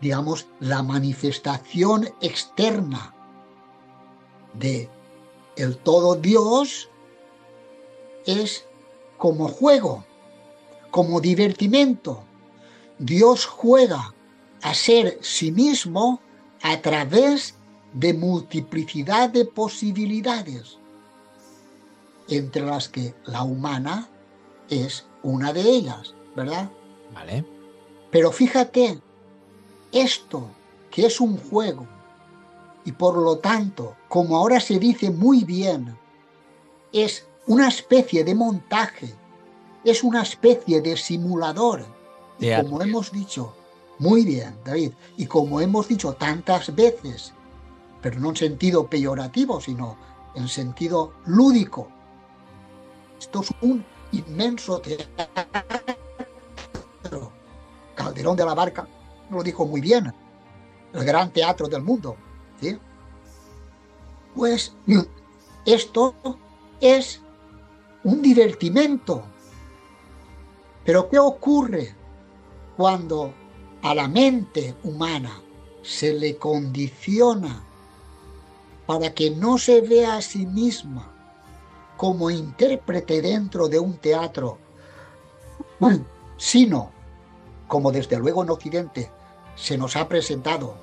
[0.00, 3.12] digamos, la manifestación externa
[4.54, 4.88] de
[5.56, 6.90] el todo Dios
[8.24, 8.68] es
[9.18, 10.04] como juego,
[10.92, 12.22] como divertimento.
[13.00, 14.14] Dios juega
[14.62, 16.20] a ser sí mismo
[16.62, 17.54] a través
[17.92, 20.78] de multiplicidad de posibilidades,
[22.28, 24.08] entre las que la humana
[24.68, 26.70] es una de ellas, ¿verdad?
[27.14, 27.44] Vale.
[28.10, 29.00] Pero fíjate,
[29.92, 30.48] esto
[30.90, 31.86] que es un juego,
[32.84, 35.96] y por lo tanto, como ahora se dice muy bien,
[36.92, 39.14] es una especie de montaje,
[39.84, 41.84] es una especie de simulador.
[42.38, 43.54] Y como hemos dicho,
[43.98, 47.32] muy bien, David, y como hemos dicho tantas veces,
[48.02, 49.96] pero no en sentido peyorativo, sino
[50.34, 51.88] en sentido lúdico,
[53.18, 55.06] esto es un inmenso teatro.
[57.94, 58.86] Calderón de la Barca
[59.30, 60.12] lo dijo muy bien,
[60.92, 62.16] el gran teatro del mundo.
[62.60, 62.78] ¿sí?
[64.34, 64.74] Pues
[65.64, 66.14] esto
[66.80, 67.22] es
[68.04, 69.24] un divertimento.
[70.84, 71.94] Pero ¿qué ocurre
[72.76, 73.32] cuando
[73.86, 75.40] a la mente humana
[75.80, 77.64] se le condiciona
[78.84, 81.14] para que no se vea a sí misma
[81.96, 84.58] como intérprete dentro de un teatro,
[86.36, 86.90] sino,
[87.68, 89.08] como desde luego en Occidente
[89.54, 90.74] se nos ha presentado,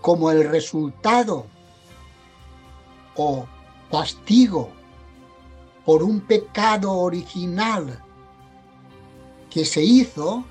[0.00, 1.46] como el resultado
[3.16, 3.44] o
[3.90, 4.70] castigo
[5.84, 8.00] por un pecado original
[9.50, 10.44] que se hizo,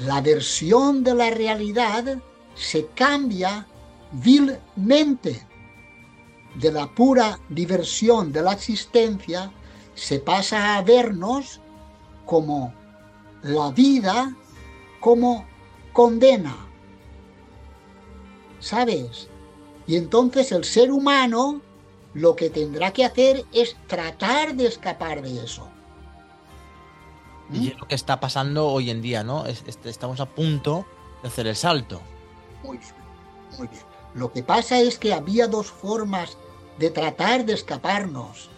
[0.00, 2.18] la versión de la realidad
[2.54, 3.66] se cambia
[4.12, 5.46] vilmente.
[6.54, 9.52] De la pura diversión de la existencia
[9.94, 11.60] se pasa a vernos
[12.26, 12.72] como
[13.42, 14.34] la vida
[15.00, 15.46] como
[15.92, 16.56] condena.
[18.58, 19.28] ¿Sabes?
[19.86, 21.60] Y entonces el ser humano
[22.14, 25.68] lo que tendrá que hacer es tratar de escapar de eso.
[27.52, 29.44] Y es lo que está pasando hoy en día, ¿no?
[29.46, 30.86] estamos a punto
[31.22, 32.00] de hacer el salto.
[32.62, 32.94] Muy bien,
[33.58, 33.82] muy bien.
[34.14, 36.36] Lo que pasa es que había dos formas
[36.78, 38.50] de tratar de escaparnos.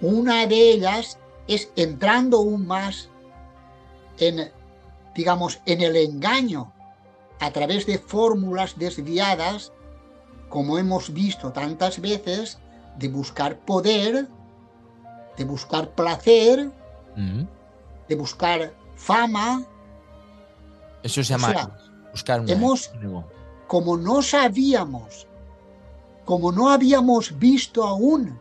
[0.00, 3.08] Una de ellas es entrando aún más
[4.18, 4.50] en,
[5.14, 6.72] digamos, en el engaño
[7.40, 9.72] a través de fórmulas desviadas,
[10.48, 12.58] como hemos visto tantas veces,
[12.96, 14.28] de buscar poder,
[15.36, 16.70] de buscar placer,
[17.16, 17.44] mm
[18.10, 19.64] de buscar fama.
[21.02, 21.70] Eso se llama
[22.10, 22.90] buscar hemos,
[23.68, 25.28] Como no sabíamos,
[26.24, 28.38] como no habíamos visto aún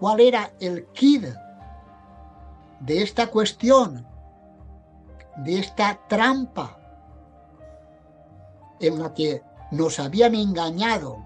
[0.00, 1.26] cuál era el kid
[2.80, 4.06] de esta cuestión,
[5.44, 6.78] de esta trampa
[8.80, 11.22] en la que nos habían engañado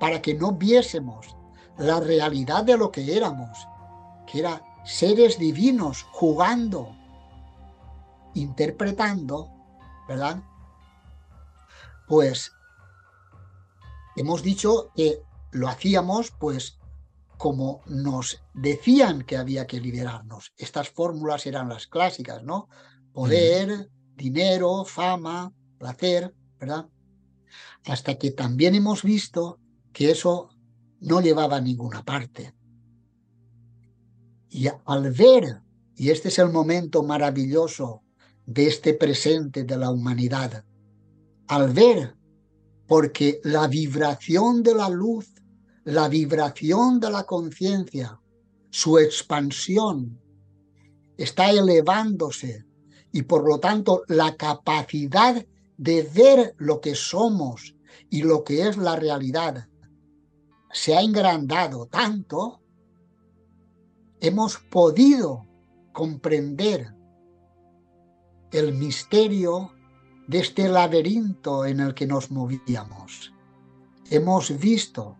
[0.00, 1.36] para que no viésemos
[1.76, 3.68] la realidad de lo que éramos,
[4.26, 6.96] que era seres divinos jugando,
[8.34, 9.50] interpretando,
[10.08, 10.42] ¿verdad?
[12.08, 12.52] Pues
[14.16, 15.20] hemos dicho que
[15.52, 16.78] lo hacíamos pues
[17.36, 20.54] como nos decían que había que liberarnos.
[20.56, 22.68] Estas fórmulas eran las clásicas, ¿no?
[23.12, 26.88] Poder, dinero, fama, placer, ¿verdad?
[27.84, 29.60] Hasta que también hemos visto
[29.92, 30.48] que eso
[30.98, 32.54] no llevaba a ninguna parte.
[34.50, 35.62] Y al ver,
[35.96, 38.02] y este es el momento maravilloso
[38.46, 40.64] de este presente de la humanidad,
[41.48, 42.14] al ver,
[42.86, 45.26] porque la vibración de la luz,
[45.84, 48.20] la vibración de la conciencia,
[48.70, 50.20] su expansión,
[51.16, 52.64] está elevándose
[53.12, 55.44] y por lo tanto la capacidad
[55.76, 57.74] de ver lo que somos
[58.10, 59.68] y lo que es la realidad
[60.72, 62.57] se ha engrandado tanto,
[64.20, 65.46] hemos podido
[65.92, 66.94] comprender
[68.52, 69.72] el misterio
[70.26, 73.32] de este laberinto en el que nos movíamos.
[74.10, 75.16] Hemos visto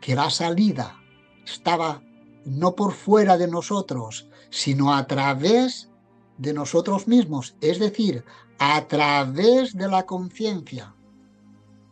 [0.00, 1.00] que la salida
[1.44, 2.02] estaba
[2.44, 5.90] no por fuera de nosotros, sino a través
[6.38, 8.24] de nosotros mismos, es decir,
[8.58, 10.94] a través de la conciencia,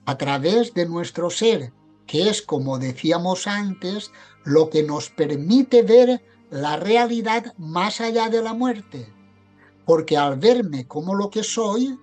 [0.04, 1.72] a través de nuestro ser,
[2.06, 4.12] que es, como decíamos antes,
[4.46, 9.12] lo que nos permite ver la realidad más allá de la muerte.
[9.84, 11.98] Porque al verme como lo que soy,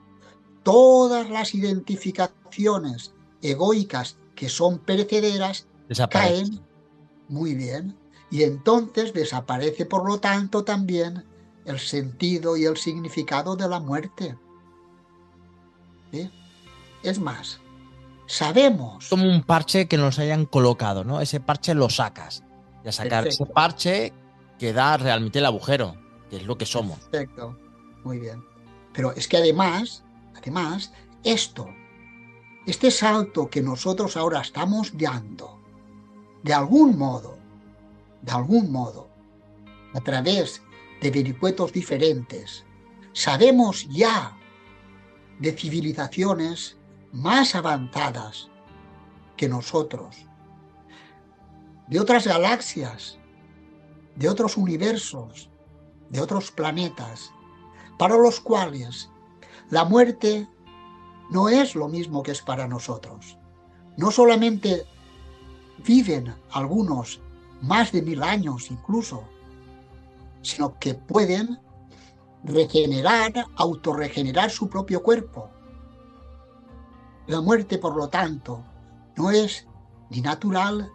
[0.62, 5.68] todas las identificaciones egoicas que son perecederas
[6.12, 6.62] caen
[7.30, 7.98] muy bien.
[8.30, 11.24] Y entonces desaparece, por lo tanto, también
[11.66, 14.38] el sentido y el significado de la muerte.
[17.04, 17.60] Es más,
[18.26, 19.08] sabemos.
[19.10, 21.22] Como un parche que nos hayan colocado, ¿no?
[21.22, 22.44] Ese parche lo sacas.
[22.84, 24.14] Y a sacar ese parche
[24.60, 25.96] que da realmente el agujero,
[26.30, 27.00] que es lo que somos.
[27.00, 27.58] Perfecto,
[28.04, 28.44] muy bien.
[28.94, 30.04] Pero es que además,
[30.36, 31.70] además, esto,
[32.66, 35.60] este salto que nosotros ahora estamos dando,
[36.44, 37.38] de algún modo,
[38.22, 39.10] de algún modo,
[39.94, 40.62] a través
[41.02, 42.66] de vericuetos diferentes,
[43.14, 44.38] sabemos ya
[45.40, 46.78] de civilizaciones
[47.14, 48.50] más avanzadas
[49.38, 50.26] que nosotros,
[51.88, 53.20] de otras galaxias,
[54.16, 55.50] de otros universos,
[56.10, 57.32] de otros planetas,
[57.98, 59.10] para los cuales
[59.70, 60.48] la muerte
[61.30, 63.38] no es lo mismo que es para nosotros.
[63.96, 64.86] No solamente
[65.86, 67.22] viven algunos
[67.62, 69.24] más de mil años incluso,
[70.42, 71.60] sino que pueden
[72.44, 75.50] regenerar, autorregenerar su propio cuerpo.
[77.28, 78.64] La muerte, por lo tanto,
[79.16, 79.66] no es
[80.10, 80.92] ni natural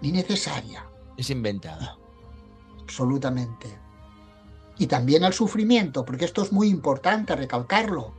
[0.00, 0.86] ni necesaria.
[1.16, 1.98] Es inventada.
[2.80, 3.78] Absolutamente.
[4.78, 8.12] Y también el sufrimiento, porque esto es muy importante recalcarlo,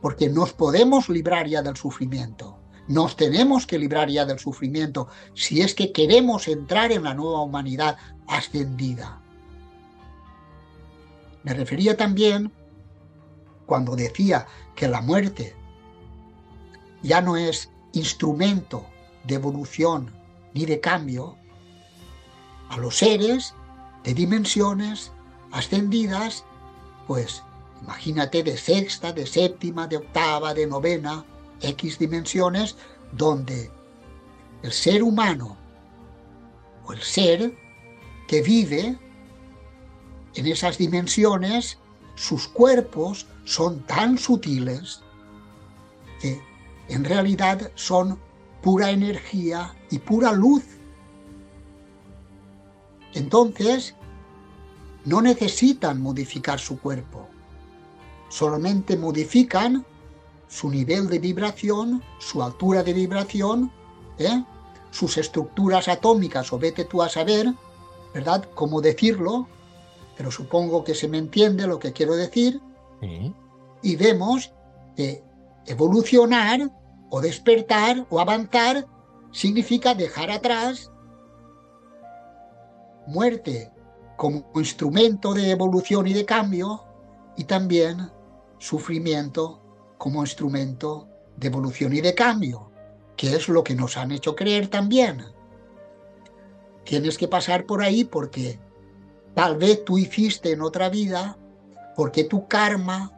[0.00, 2.58] porque nos podemos librar ya del sufrimiento.
[2.86, 7.42] Nos tenemos que librar ya del sufrimiento si es que queremos entrar en la nueva
[7.42, 9.20] humanidad ascendida.
[11.42, 12.52] Me refería también
[13.66, 15.57] cuando decía que la muerte
[17.02, 18.86] ya no es instrumento
[19.24, 20.12] de evolución
[20.54, 21.36] ni de cambio,
[22.68, 23.54] a los seres
[24.04, 25.12] de dimensiones
[25.52, 26.44] ascendidas,
[27.06, 27.42] pues
[27.82, 31.24] imagínate de sexta, de séptima, de octava, de novena,
[31.60, 32.76] X dimensiones,
[33.12, 33.70] donde
[34.62, 35.56] el ser humano
[36.84, 37.56] o el ser
[38.26, 38.98] que vive
[40.34, 41.78] en esas dimensiones,
[42.14, 45.00] sus cuerpos son tan sutiles
[46.20, 46.40] que
[46.88, 48.18] en realidad son
[48.62, 50.64] pura energía y pura luz.
[53.14, 53.94] Entonces,
[55.04, 57.28] no necesitan modificar su cuerpo,
[58.28, 59.84] solamente modifican
[60.48, 63.70] su nivel de vibración, su altura de vibración,
[64.18, 64.44] ¿eh?
[64.90, 67.52] sus estructuras atómicas, o vete tú a saber,
[68.14, 68.48] ¿verdad?
[68.54, 69.46] ¿Cómo decirlo?
[70.18, 72.60] pero supongo que se me entiende lo que quiero decir,
[73.82, 74.50] y vemos
[74.96, 75.22] que
[75.68, 76.70] evolucionar
[77.10, 78.86] o despertar o avanzar
[79.32, 80.90] significa dejar atrás
[83.06, 83.70] muerte
[84.16, 86.84] como instrumento de evolución y de cambio
[87.36, 88.10] y también
[88.58, 89.62] sufrimiento
[89.96, 92.70] como instrumento de evolución y de cambio,
[93.16, 95.22] que es lo que nos han hecho creer también.
[96.84, 98.58] Tienes que pasar por ahí porque
[99.34, 101.38] tal vez tú hiciste en otra vida,
[101.94, 103.12] porque tu karma,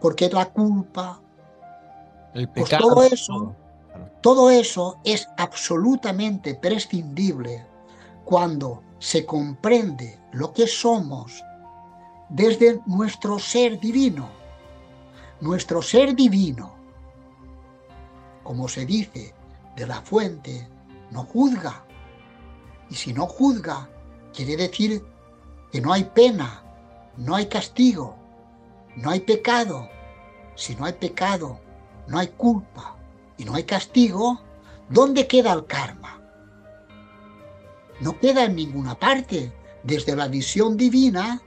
[0.00, 1.20] porque la culpa,
[2.36, 3.56] El Pues todo eso,
[4.20, 7.66] todo eso es absolutamente prescindible
[8.26, 11.42] cuando se comprende lo que somos
[12.28, 14.28] desde nuestro ser divino.
[15.40, 16.74] Nuestro ser divino,
[18.42, 19.34] como se dice,
[19.74, 20.68] de la fuente,
[21.10, 21.84] no juzga.
[22.90, 23.88] Y si no juzga,
[24.34, 25.02] quiere decir
[25.72, 26.62] que no hay pena,
[27.16, 28.14] no hay castigo,
[28.94, 29.88] no hay pecado.
[30.54, 31.60] Si no hay pecado,
[32.06, 32.96] no hay culpa
[33.36, 34.40] y no hay castigo,
[34.88, 36.20] ¿dónde queda el karma?
[38.00, 39.52] No queda en ninguna parte.
[39.82, 41.40] Desde la visión divina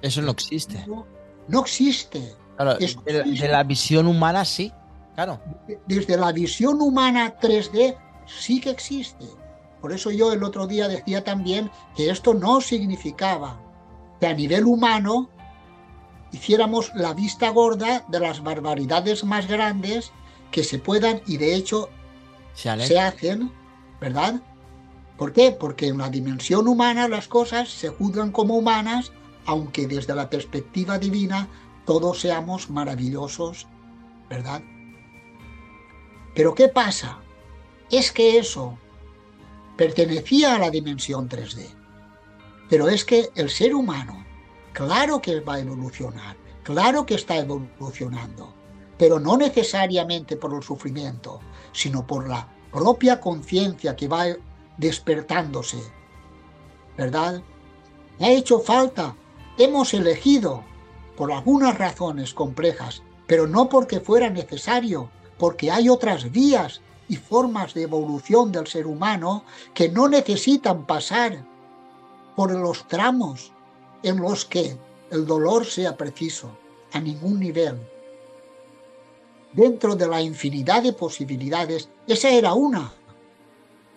[0.00, 0.84] Eso no existe.
[0.86, 1.06] no,
[1.48, 2.34] no existe.
[2.56, 4.72] Claro, de, de la visión humana sí.
[5.14, 5.40] Claro.
[5.86, 7.96] Desde la visión humana 3D
[8.26, 9.26] sí que existe.
[9.80, 13.60] Por eso yo el otro día decía también que esto no significaba
[14.18, 15.28] que a nivel humano
[16.32, 20.12] hiciéramos la vista gorda de las barbaridades más grandes
[20.50, 21.90] que se puedan y de hecho
[22.54, 23.52] Se hacen,
[24.00, 24.40] ¿verdad?
[25.16, 25.52] ¿Por qué?
[25.52, 29.12] Porque en la dimensión humana las cosas se juzgan como humanas,
[29.46, 31.48] aunque desde la perspectiva divina
[31.84, 33.66] todos seamos maravillosos,
[34.28, 34.62] ¿verdad?
[36.34, 37.20] Pero ¿qué pasa?
[37.90, 38.78] Es que eso
[39.76, 41.68] pertenecía a la dimensión 3D.
[42.68, 44.25] Pero es que el ser humano,
[44.76, 48.52] claro que va a evolucionar, claro que está evolucionando,
[48.98, 51.40] pero no necesariamente por el sufrimiento,
[51.72, 54.26] sino por la propia conciencia que va
[54.76, 55.78] despertándose.
[56.94, 57.42] ¿Verdad?
[58.20, 59.16] Ha hecho falta,
[59.56, 60.62] hemos elegido
[61.16, 65.08] por algunas razones complejas, pero no porque fuera necesario,
[65.38, 71.42] porque hay otras vías y formas de evolución del ser humano que no necesitan pasar
[72.36, 73.55] por los tramos
[74.06, 74.76] en los que
[75.10, 76.56] el dolor sea preciso,
[76.92, 77.76] a ningún nivel.
[79.52, 82.92] Dentro de la infinidad de posibilidades, esa era una.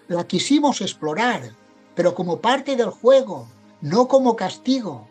[0.08, 1.54] La quisimos explorar,
[1.94, 3.48] pero como parte del juego,
[3.82, 5.08] no como castigo,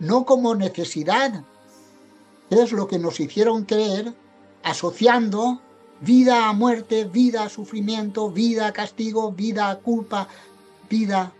[0.00, 1.44] no como necesidad.
[2.50, 4.12] Es lo que nos hicieron creer
[4.64, 5.60] asociando
[6.00, 10.26] vida a muerte, vida a sufrimiento, vida a castigo, vida a culpa,
[10.90, 11.32] vida.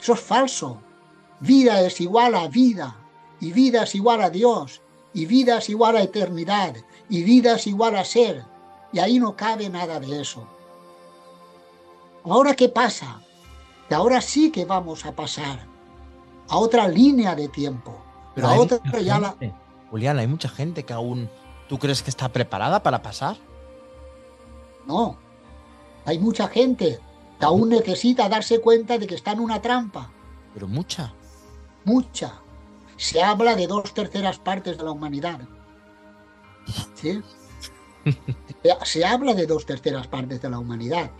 [0.00, 0.80] Eso es falso.
[1.40, 2.96] Vida es igual a vida,
[3.40, 4.82] y vida es igual a Dios,
[5.14, 6.76] y vida es igual a eternidad,
[7.08, 8.44] y vida es igual a ser,
[8.92, 10.46] y ahí no cabe nada de eso.
[12.24, 13.22] Ahora, ¿qué pasa?
[13.88, 15.66] Que ahora sí que vamos a pasar
[16.48, 17.96] a otra línea de tiempo.
[18.34, 19.36] Pero otra ya la.
[19.90, 21.30] Julián, hay mucha gente que aún.
[21.68, 23.36] ¿Tú crees que está preparada para pasar?
[24.86, 25.16] No.
[26.04, 26.98] Hay mucha gente
[27.38, 30.10] que aún necesita darse cuenta de que está en una trampa.
[30.52, 31.14] Pero mucha.
[31.84, 32.34] Mucha.
[32.96, 35.40] Se habla de dos terceras partes de la humanidad.
[36.94, 37.22] ¿Sí?
[38.84, 41.10] Se- habla de dos terceras partes de la humanidad.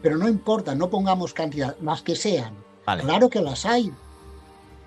[0.00, 2.54] Pero no importa, no pongamos cantidad, las que sean.
[2.86, 3.02] Vale.
[3.02, 3.92] Claro que las hay.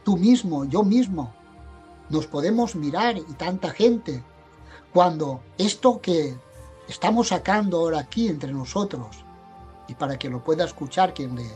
[0.03, 1.33] Tú mismo, yo mismo.
[2.09, 4.23] Nos podemos mirar y tanta gente.
[4.93, 6.35] Cuando esto que
[6.87, 9.23] estamos sacando ahora aquí entre nosotros,
[9.87, 11.49] y para que lo pueda escuchar quien le,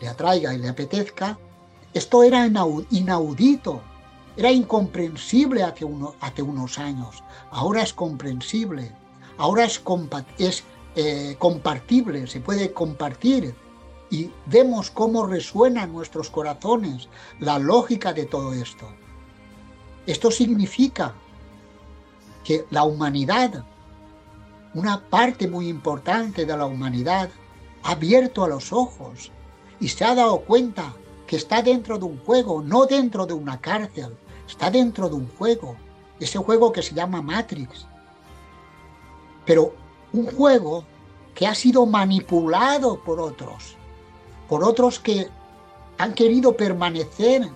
[0.00, 1.38] le atraiga y le apetezca,
[1.94, 3.80] esto era inau- inaudito,
[4.36, 7.22] era incomprensible hace, uno- hace unos años.
[7.50, 8.92] Ahora es comprensible,
[9.38, 10.26] ahora es, compa-
[10.96, 13.54] eh, compartible, se puede compartir
[14.10, 17.08] y vemos cómo resuena en nuestros corazones
[17.40, 18.88] la lógica de todo esto.
[20.06, 21.14] Esto significa
[22.44, 23.64] que la humanidad,
[24.74, 27.30] una parte muy importante de la humanidad,
[27.82, 29.30] ha abierto a los ojos
[29.80, 30.92] y se ha dado cuenta
[31.26, 34.16] que está dentro de un juego, no dentro de una cárcel,
[34.46, 35.76] está dentro de un juego,
[36.20, 37.86] ese juego que se llama Matrix.
[39.44, 39.74] Pero
[40.12, 40.84] un juego
[41.34, 43.76] que ha sido manipulado por otros,
[44.48, 45.28] por otros que
[45.98, 47.48] han querido permanecer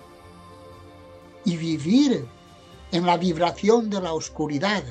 [1.45, 2.27] y vivir
[2.91, 4.83] en la vibración de la oscuridad.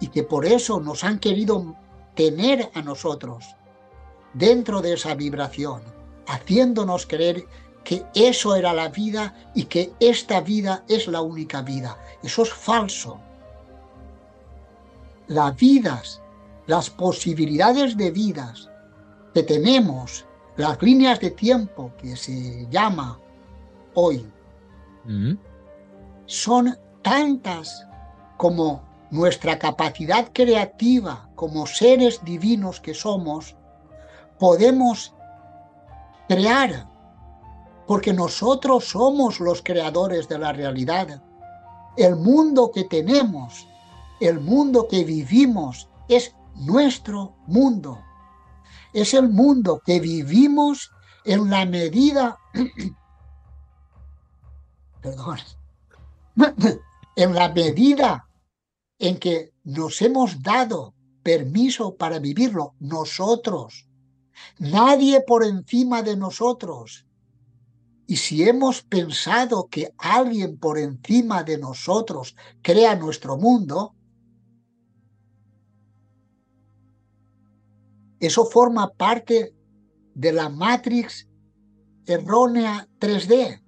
[0.00, 1.74] Y que por eso nos han querido
[2.14, 3.44] tener a nosotros
[4.32, 5.82] dentro de esa vibración,
[6.28, 7.46] haciéndonos creer
[7.84, 11.98] que eso era la vida y que esta vida es la única vida.
[12.22, 13.18] Eso es falso.
[15.26, 16.22] Las vidas,
[16.66, 18.68] las posibilidades de vidas
[19.34, 20.24] que tenemos,
[20.56, 23.18] las líneas de tiempo que se llama
[23.94, 24.26] hoy,
[25.08, 25.38] Mm.
[26.26, 27.86] son tantas
[28.36, 33.56] como nuestra capacidad creativa como seres divinos que somos,
[34.38, 35.14] podemos
[36.28, 36.88] crear,
[37.86, 41.22] porque nosotros somos los creadores de la realidad.
[41.96, 43.66] El mundo que tenemos
[44.20, 48.02] el mundo que vivimos es nuestro mundo.
[48.92, 50.90] Es el mundo que vivimos
[51.24, 52.38] en la medida,
[55.02, 55.38] perdón,
[57.16, 58.28] en la medida
[58.98, 63.87] en que nos hemos dado permiso para vivirlo nosotros.
[64.58, 67.06] Nadie por encima de nosotros.
[68.06, 73.94] Y si hemos pensado que alguien por encima de nosotros crea nuestro mundo,
[78.18, 79.54] eso forma parte
[80.14, 81.28] de la matrix
[82.06, 83.62] errónea 3D.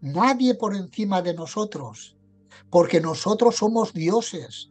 [0.00, 2.16] Nadie por encima de nosotros,
[2.70, 4.70] porque nosotros somos dioses,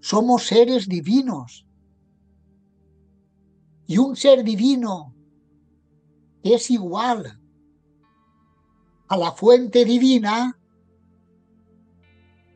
[0.00, 1.66] somos seres divinos.
[3.90, 5.12] Y un ser divino
[6.44, 7.40] es igual
[9.08, 10.56] a la fuente divina,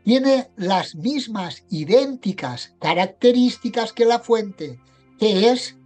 [0.05, 4.79] tiene las mismas idénticas características que la fuente,
[5.19, 5.77] que es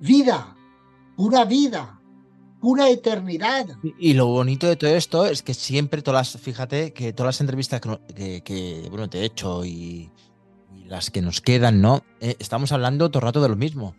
[0.00, 0.56] vida,
[1.16, 2.00] pura vida,
[2.60, 3.68] pura eternidad.
[3.96, 7.40] Y, lo bonito de todo esto es que siempre todas las, fíjate que todas las
[7.40, 10.10] entrevistas que, bueno, te he hecho y,
[10.88, 12.02] las que nos quedan, ¿no?
[12.20, 13.94] Eh, estamos hablando todo el rato de lo mismo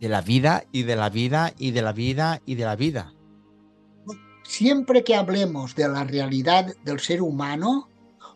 [0.00, 3.14] de la vida y de la vida y de la vida y de la vida.
[4.44, 7.88] Siempre que hablemos de la realidad del ser humano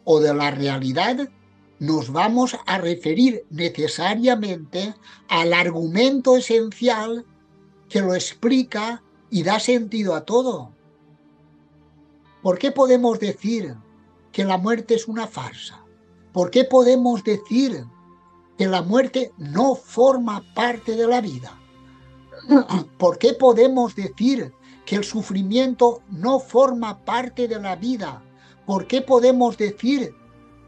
[0.05, 1.29] o de la realidad,
[1.79, 4.95] nos vamos a referir necesariamente
[5.29, 7.25] al argumento esencial
[7.89, 10.73] que lo explica y da sentido a todo.
[12.43, 13.75] ¿Por qué podemos decir
[14.33, 15.85] que la muerte es una farsa?
[16.33, 17.85] ¿Por qué podemos decir
[18.59, 21.59] que la muerte no forma parte de la vida.
[22.99, 24.53] ¿Por qué podemos decir
[24.85, 28.23] que el sufrimiento no forma parte de la vida?
[28.67, 30.15] ¿Por qué podemos decir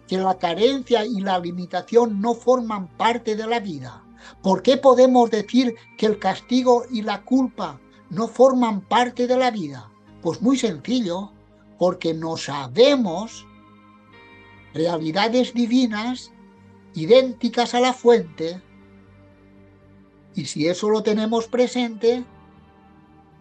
[0.07, 4.03] que la carencia y la limitación no forman parte de la vida?
[4.43, 7.80] ¿Por qué podemos decir que el castigo y la culpa
[8.11, 9.91] no forman parte de la vida?
[10.22, 11.30] Pues muy sencillo,
[11.78, 13.47] porque no sabemos
[14.72, 16.32] realidades divinas
[16.95, 18.62] idénticas a la fuente,
[20.34, 22.24] y si eso lo tenemos presente,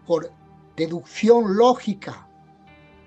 [0.06, 0.32] por
[0.76, 2.28] deducción lógica,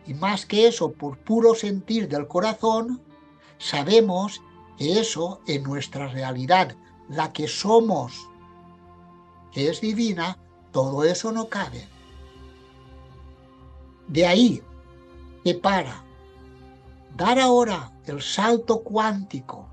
[0.05, 3.01] y más que eso, por puro sentir del corazón,
[3.57, 4.41] sabemos
[4.77, 6.75] que eso en nuestra realidad,
[7.09, 8.29] la que somos,
[9.51, 10.37] que es divina,
[10.71, 11.87] todo eso no cabe.
[14.07, 14.61] De ahí
[15.43, 16.03] que para
[17.15, 19.67] dar ahora el salto cuántico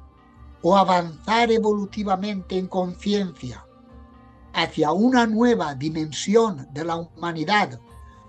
[0.67, 3.67] o avanzar evolutivamente en conciencia
[4.55, 7.79] hacia una nueva dimensión de la humanidad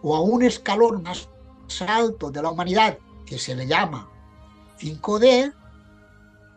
[0.02, 1.30] o a un escalón más
[1.88, 4.10] alto de la humanidad que se le llama
[4.82, 5.54] 5D,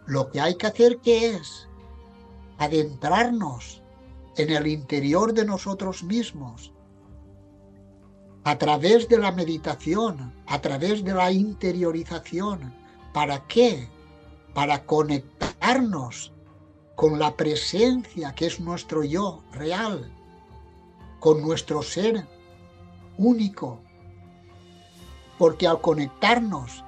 [0.07, 1.69] lo que hay que hacer que es
[2.59, 3.81] adentrarnos
[4.37, 6.73] en el interior de nosotros mismos,
[8.43, 12.75] a través de la meditación, a través de la interiorización.
[13.13, 13.89] ¿Para qué?
[14.55, 15.48] Para conectar
[16.95, 20.11] con la presencia que es nuestro yo real,
[21.21, 22.27] con nuestro ser
[23.17, 23.81] único.
[25.39, 26.83] Porque al conectarnos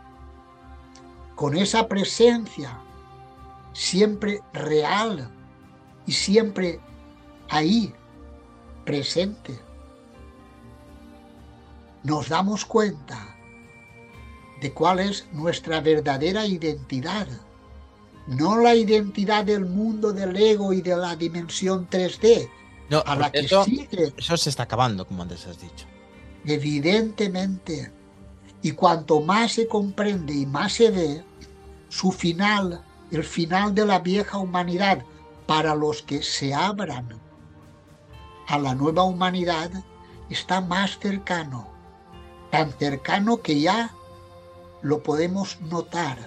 [1.37, 2.81] con esa presencia
[3.73, 5.31] siempre real
[6.07, 6.81] y siempre
[7.49, 7.95] ahí,
[8.85, 9.61] presente,
[12.03, 13.37] nos damos cuenta
[14.61, 17.29] de cuál es nuestra verdadera identidad
[18.27, 22.49] no la identidad del mundo del ego y de la dimensión 3D,
[22.91, 23.65] no, a la que eso,
[24.17, 25.87] Eso se está acabando, como antes has dicho.
[26.45, 27.93] Evidentemente.
[28.63, 31.25] Y cuanto más se comprende y más se ve,
[31.89, 35.05] su final, el final de la vieja humanidad,
[35.47, 37.09] para los que se abran
[38.49, 39.71] a la nueva humanidad,
[40.29, 41.69] está más cercano.
[42.51, 43.95] Tan cercano que ya
[44.83, 46.19] lo podemos notar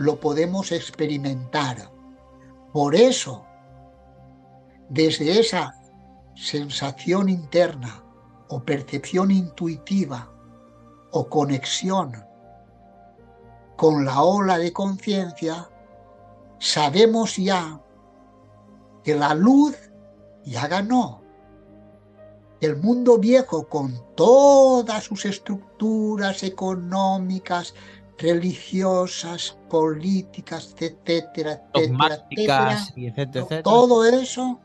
[0.00, 1.90] lo podemos experimentar.
[2.72, 3.44] Por eso,
[4.88, 5.74] desde esa
[6.34, 8.02] sensación interna
[8.48, 10.32] o percepción intuitiva
[11.10, 12.24] o conexión
[13.76, 15.68] con la ola de conciencia,
[16.58, 17.78] sabemos ya
[19.04, 19.76] que la luz
[20.46, 21.20] ya ganó.
[22.62, 27.74] El mundo viejo con todas sus estructuras económicas,
[28.20, 34.60] religiosas, políticas, etcétera, etcétera, etcétera, Todo eso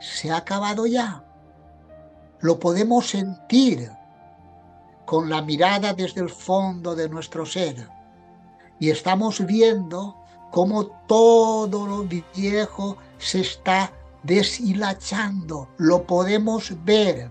[0.00, 1.24] se ha acabado ya.
[2.40, 3.90] Lo podemos sentir
[5.04, 7.88] con la mirada desde el fondo de nuestro ser.
[8.78, 10.16] y estamos viendo
[10.50, 12.04] cómo todo lo
[12.34, 13.90] viejo se está
[14.22, 17.30] deshilachando, lo podemos ver.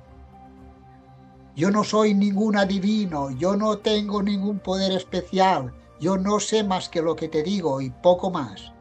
[1.56, 6.90] Yo no soy ningún adivino, yo no tengo ningún poder especial, yo no sé más
[6.90, 8.74] que lo que te digo y poco más.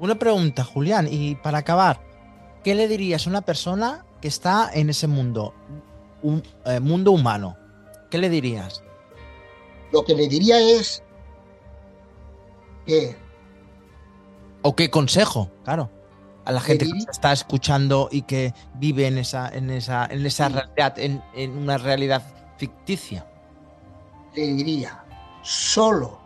[0.00, 2.00] Una pregunta, Julián, y para acabar,
[2.64, 5.52] ¿qué le dirías a una persona que está en ese mundo,
[6.22, 7.56] un eh, mundo humano?
[8.10, 8.82] ¿Qué le dirías?
[9.92, 11.02] Lo que le diría es
[12.86, 13.16] que...
[14.62, 15.50] ¿O qué consejo?
[15.64, 15.90] Claro
[16.48, 20.48] a la gente que está escuchando y que vive en esa, en esa, en esa
[20.48, 22.22] realidad, en, en una realidad
[22.56, 23.26] ficticia?
[24.34, 25.04] Le diría,
[25.42, 26.18] solo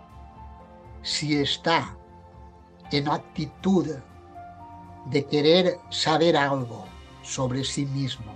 [1.03, 1.97] si está
[2.93, 3.89] en actitud
[5.07, 6.85] de querer saber algo
[7.25, 8.33] sobre sí mismo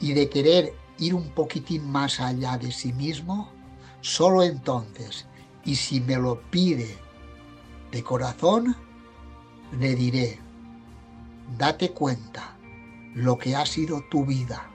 [0.00, 3.48] y de querer ir un poquitín más allá de sí mismo,
[4.02, 5.24] solo entonces,
[5.64, 6.94] y si me lo pide
[7.90, 8.76] de corazón,
[9.78, 10.38] le diré,
[11.56, 12.56] date cuenta
[13.14, 14.70] lo que ha sido tu vida.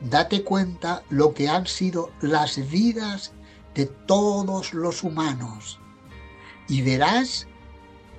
[0.00, 3.32] Date cuenta lo que han sido las vidas
[3.74, 5.78] de todos los humanos
[6.68, 7.46] y verás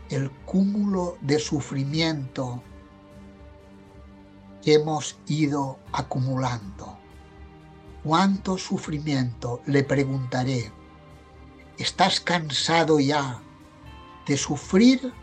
[0.09, 2.63] el cúmulo de sufrimiento
[4.61, 6.97] que hemos ido acumulando.
[8.03, 9.61] ¿Cuánto sufrimiento?
[9.65, 10.71] Le preguntaré.
[11.78, 13.41] ¿Estás cansado ya
[14.28, 15.13] de sufrir?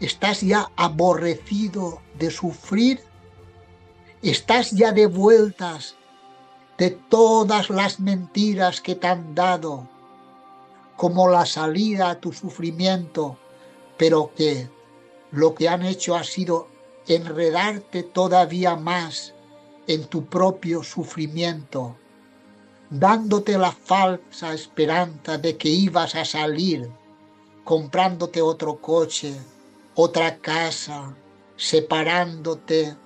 [0.00, 3.00] ¿Estás ya aborrecido de sufrir?
[4.22, 5.96] ¿Estás ya de vueltas
[6.76, 9.88] de todas las mentiras que te han dado
[10.96, 13.38] como la salida a tu sufrimiento,
[13.96, 14.68] pero que
[15.30, 16.68] lo que han hecho ha sido
[17.06, 19.34] enredarte todavía más
[19.86, 21.96] en tu propio sufrimiento,
[22.90, 26.90] dándote la falsa esperanza de que ibas a salir,
[27.64, 29.34] comprándote otro coche,
[29.96, 31.16] otra casa,
[31.56, 32.96] separándote,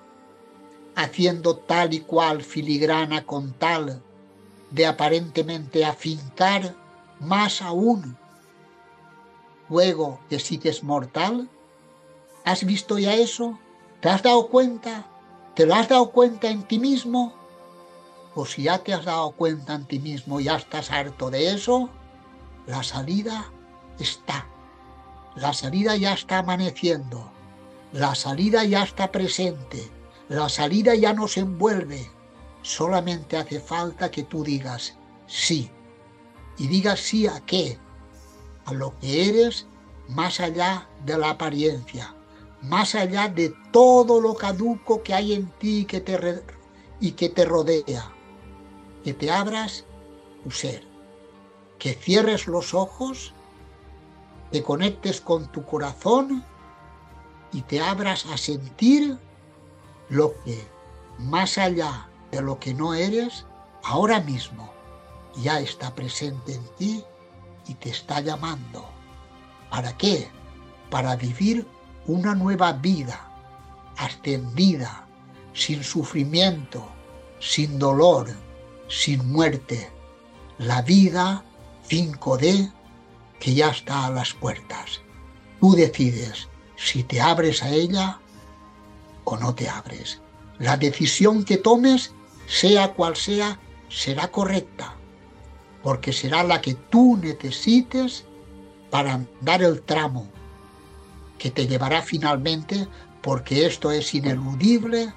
[0.93, 4.03] haciendo tal y cual filigrana con tal
[4.71, 6.75] de aparentemente afincar
[7.19, 8.17] más aún.
[9.69, 11.49] Luego que sigues mortal,
[12.43, 13.57] ¿has visto ya eso?
[14.01, 15.07] ¿Te has dado cuenta?
[15.55, 17.33] ¿Te lo has dado cuenta en ti mismo?
[18.35, 21.53] O si ya te has dado cuenta en ti mismo y ya estás harto de
[21.53, 21.89] eso,
[22.67, 23.49] la salida
[23.97, 24.50] está.
[25.35, 27.31] La salida ya está amaneciendo.
[27.93, 29.89] La salida ya está presente.
[30.27, 32.09] La salida ya nos envuelve.
[32.61, 35.71] Solamente hace falta que tú digas sí.
[36.57, 37.77] Y digas sí a qué?
[38.65, 39.67] A lo que eres
[40.09, 42.13] más allá de la apariencia,
[42.61, 46.43] más allá de todo lo caduco que hay en ti que te
[46.99, 48.11] y que te rodea.
[49.03, 49.85] Que te abras
[50.43, 50.85] tu ser.
[51.79, 53.33] Que cierres los ojos
[54.51, 56.43] te conectes con tu corazón
[57.51, 59.17] y te abras a sentir
[60.09, 60.67] lo que
[61.19, 63.45] más allá de lo que no eres,
[63.83, 64.71] ahora mismo
[65.37, 67.03] ya está presente en ti
[67.67, 68.85] y te está llamando.
[69.69, 70.29] ¿Para qué?
[70.89, 71.65] Para vivir
[72.05, 73.31] una nueva vida,
[73.97, 75.07] ascendida,
[75.53, 76.85] sin sufrimiento,
[77.39, 78.27] sin dolor,
[78.87, 79.89] sin muerte.
[80.57, 81.43] La vida
[81.89, 82.71] 5D
[83.41, 85.01] que ya está a las puertas.
[85.59, 88.19] Tú decides si te abres a ella
[89.25, 90.21] o no te abres.
[90.59, 92.13] La decisión que tomes,
[92.45, 94.95] sea cual sea, será correcta,
[95.83, 98.25] porque será la que tú necesites
[98.91, 100.29] para dar el tramo
[101.39, 102.87] que te llevará finalmente,
[103.21, 105.11] porque esto es ineludible,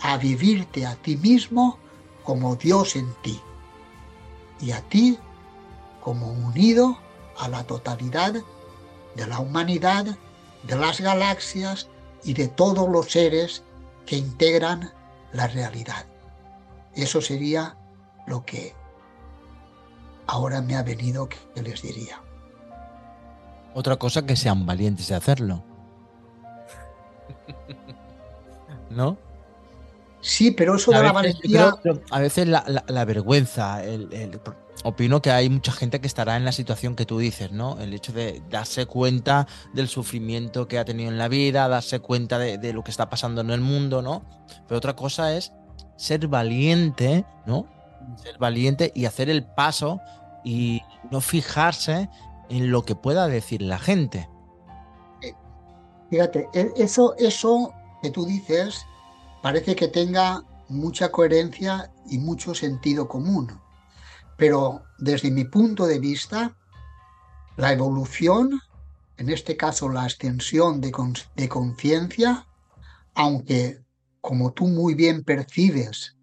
[0.00, 1.78] a vivirte a ti mismo
[2.24, 3.40] como Dios en ti
[4.60, 5.18] y a ti
[6.00, 6.98] como unido
[7.38, 8.34] a la totalidad
[9.14, 10.06] de la humanidad,
[10.62, 11.88] de las galaxias
[12.24, 13.62] y de todos los seres
[14.04, 14.92] que integran
[15.32, 16.06] la realidad.
[16.94, 17.76] Eso sería
[18.26, 18.74] lo que
[20.26, 22.20] ahora me ha venido que les diría.
[23.74, 25.62] Otra cosa que sean valientes de hacerlo.
[28.90, 29.18] ¿No?
[30.20, 31.72] Sí, pero eso de la valentía.
[32.10, 34.40] a veces la, vergüenza, el,
[34.84, 37.78] opino que hay mucha gente que estará en la situación que tú dices, ¿no?
[37.80, 42.38] El hecho de darse cuenta del sufrimiento que ha tenido en la vida, darse cuenta
[42.38, 44.22] de, lo que está pasando en el mundo, ¿no?
[44.66, 45.52] Pero otra cosa es
[45.96, 47.66] ser valiente, ¿no?
[48.22, 50.00] Ser valiente y hacer el paso
[50.44, 52.08] y no fijarse
[52.48, 54.28] en lo que pueda decir la gente.
[55.22, 55.34] Eh,
[56.10, 57.72] fíjate, e, eso, eso
[58.02, 58.86] que tú dices
[59.42, 63.60] parece que tenga mucha coherencia y mucho sentido común.
[64.36, 66.56] Pero desde mi punto de vista,
[67.56, 68.60] La evolución,
[69.16, 70.92] en este caso la ascensión de,
[71.36, 72.46] de conciencia,
[73.14, 73.82] aunque
[74.20, 76.16] como tú muy bien percibes,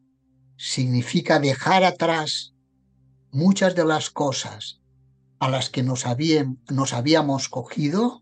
[0.58, 2.54] significa dejar atrás
[3.32, 4.82] muchas de las cosas
[5.40, 6.06] a las que nos,
[6.70, 8.22] nos habíamos cogido,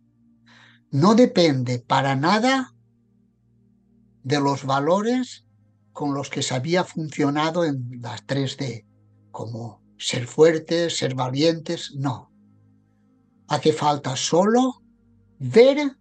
[0.89, 2.73] no depende para nada
[4.23, 5.45] de los valores
[5.91, 8.85] con los que se había funcionado en las 3D,
[9.31, 12.31] como ser fuertes, ser valientes, no.
[13.47, 14.81] Hace falta solo
[15.37, 15.95] ver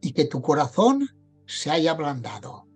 [0.00, 1.08] y que tu corazón
[1.46, 2.66] se haya ablandado.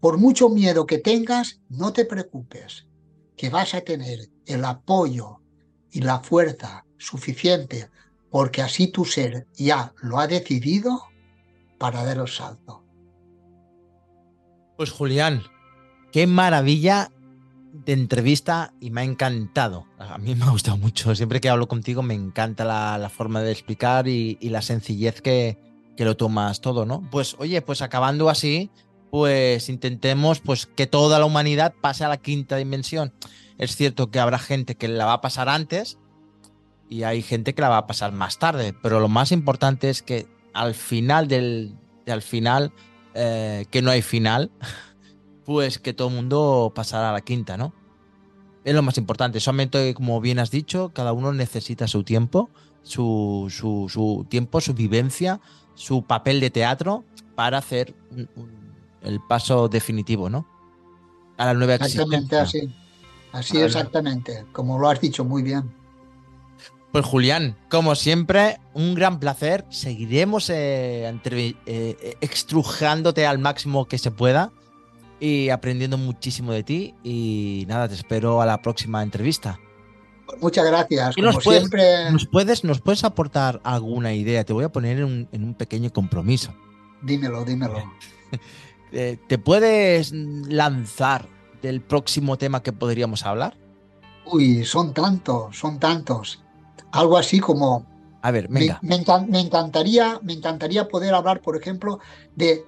[0.00, 2.88] Por mucho miedo que tengas, no te preocupes,
[3.36, 5.40] que vas a tener el apoyo
[5.92, 7.90] y la fuerza suficiente,
[8.28, 11.04] porque así tu ser ya lo ha decidido
[11.78, 12.84] para dar el salto.
[14.76, 15.42] Pues Julián,
[16.10, 17.12] qué maravilla
[17.72, 19.86] de entrevista y me ha encantado.
[19.98, 21.14] A mí me ha gustado mucho.
[21.14, 25.58] Siempre que hablo contigo me encanta la, forma de explicar y, la sencillez que,
[25.96, 27.02] que, lo tomas todo, ¿no?
[27.10, 28.70] Pues oye, pues acabando así,
[29.10, 33.12] pues intentemos pues que toda la humanidad pase a la quinta dimensión.
[33.58, 35.98] Es cierto que habrá gente que la va a pasar antes
[36.88, 40.02] y hay gente que la va a pasar más tarde, pero lo más importante es
[40.02, 42.72] que al final del, al final,
[43.14, 44.50] eh, que no hay final,
[45.44, 47.72] pues que todo el mundo pasará a la quinta, ¿no?
[48.64, 49.40] Es lo más importante.
[49.40, 52.50] Solamente, como bien has dicho, cada uno necesita su tiempo,
[52.82, 55.40] su, su, tiempo, su vivencia,
[55.74, 57.94] su papel de teatro para hacer
[59.02, 60.46] el paso definitivo, ¿no?
[61.38, 62.74] A la nueva Exactamente así.
[63.32, 65.72] Así exactamente, como lo has dicho muy bien.
[66.92, 69.64] Pues Julián, como siempre, un gran placer.
[69.70, 71.08] Seguiremos eh,
[71.66, 74.52] eh, extrujándote al máximo que se pueda
[75.20, 76.94] y aprendiendo muchísimo de ti.
[77.04, 79.60] Y nada, te espero a la próxima entrevista.
[80.26, 81.14] Pues muchas gracias.
[81.14, 82.10] Como nos, puedes, siempre...
[82.10, 84.44] nos, puedes, ¿Nos puedes aportar alguna idea?
[84.44, 86.54] Te voy a poner en un, pequeño compromiso.
[87.02, 87.82] Dímelo, dímelo.
[88.92, 91.28] Eh, ¿Te puedes lanzar
[91.62, 93.56] del próximo tema que podríamos hablar?
[94.24, 96.42] Uy, son tantos, son tantos
[96.92, 97.86] algo así como...
[98.22, 98.78] A ver, venga.
[98.82, 98.96] Me,
[99.40, 102.00] encantaría, me encantaría poder hablar, por ejemplo,
[102.36, 102.66] de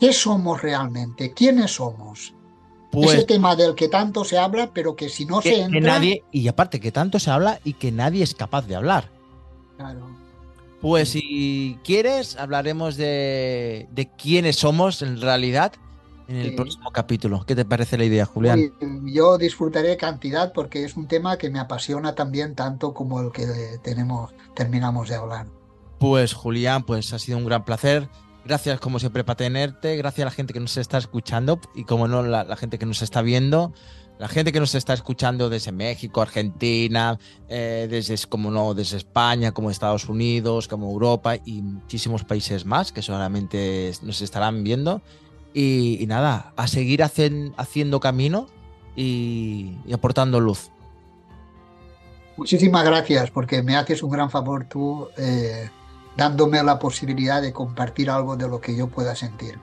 [0.00, 2.34] qué somos realmente, quiénes somos.
[2.90, 5.80] Pues, Ese tema del que tanto se habla, pero que si no se entra...
[5.80, 9.10] nadie, y aparte que tanto se habla y que nadie es capaz de hablar.
[9.76, 10.08] Claro.
[10.80, 15.72] Pues si quieres, hablaremos de, de quiénes somos en realidad
[16.28, 17.44] en el próximo capítulo.
[17.46, 18.72] ¿Qué te parece la idea, Julián?
[19.06, 23.46] Yo disfrutaré cantidad porque es un tema que me apasiona también tanto como el que
[23.82, 25.46] tenemos, terminamos de hablar.
[25.98, 28.08] Pues Julián, pues ha sido un gran placer.
[28.48, 32.08] Gracias como siempre para tenerte, gracias a la gente que nos está escuchando y como
[32.08, 33.74] no la, gente que nos está viendo,
[34.18, 37.18] la gente que nos está escuchando desde México, Argentina,
[37.50, 42.90] eh, desde como no, desde España, como Estados Unidos, como Europa y muchísimos países más
[42.90, 45.02] que solamente nos estarán viendo.
[45.52, 48.46] Y, nada, a seguir haciendo camino
[48.96, 50.70] y, aportando luz.
[52.38, 55.68] Muchísimas gracias, porque me haces un gran favor tú eh,
[56.18, 59.56] dándome la posibilidad de compartir algo de lo que yo pueda sentir.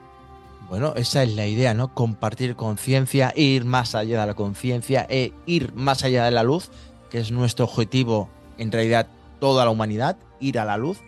[0.70, 1.92] Bueno, esa es la idea, ¿no?
[1.92, 6.70] Compartir conciencia, ir más allá de la conciencia e ir más allá de la luz,
[7.10, 9.06] que es nuestro objetivo, en realidad,
[9.38, 10.98] toda la humanidad, ir a la luz.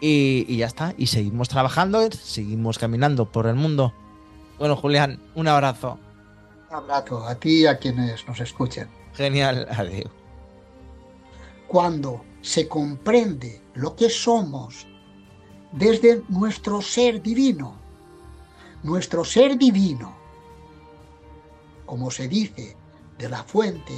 [0.00, 0.94] Y, ya está.
[0.96, 3.92] Y seguimos trabajando, seguimos caminando por el mundo.
[4.60, 5.98] Bueno, Julián, un abrazo.
[6.70, 8.88] Un abrazo a ti y a quienes nos escuchen.
[9.14, 10.10] Genial, adiós.
[11.66, 14.86] Cuando se comprende lo que somos
[15.72, 17.74] desde nuestro ser divino,
[18.82, 20.14] nuestro ser divino,
[21.86, 22.76] como se dice,
[23.18, 23.94] de la fuente,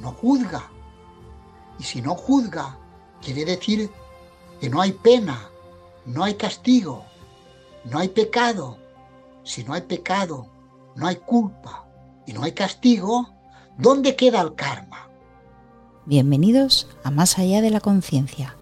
[0.00, 0.70] no juzga.
[1.78, 2.78] Y si no juzga,
[3.22, 3.90] quiere decir
[4.60, 5.48] que no hay pena,
[6.06, 7.04] no hay castigo,
[7.84, 8.78] no hay pecado.
[9.44, 10.46] Si no hay pecado,
[10.94, 11.86] no hay culpa
[12.26, 13.28] y no hay castigo,
[13.78, 15.08] ¿dónde queda el karma?
[16.04, 18.57] Bienvenidos a Más allá de la conciencia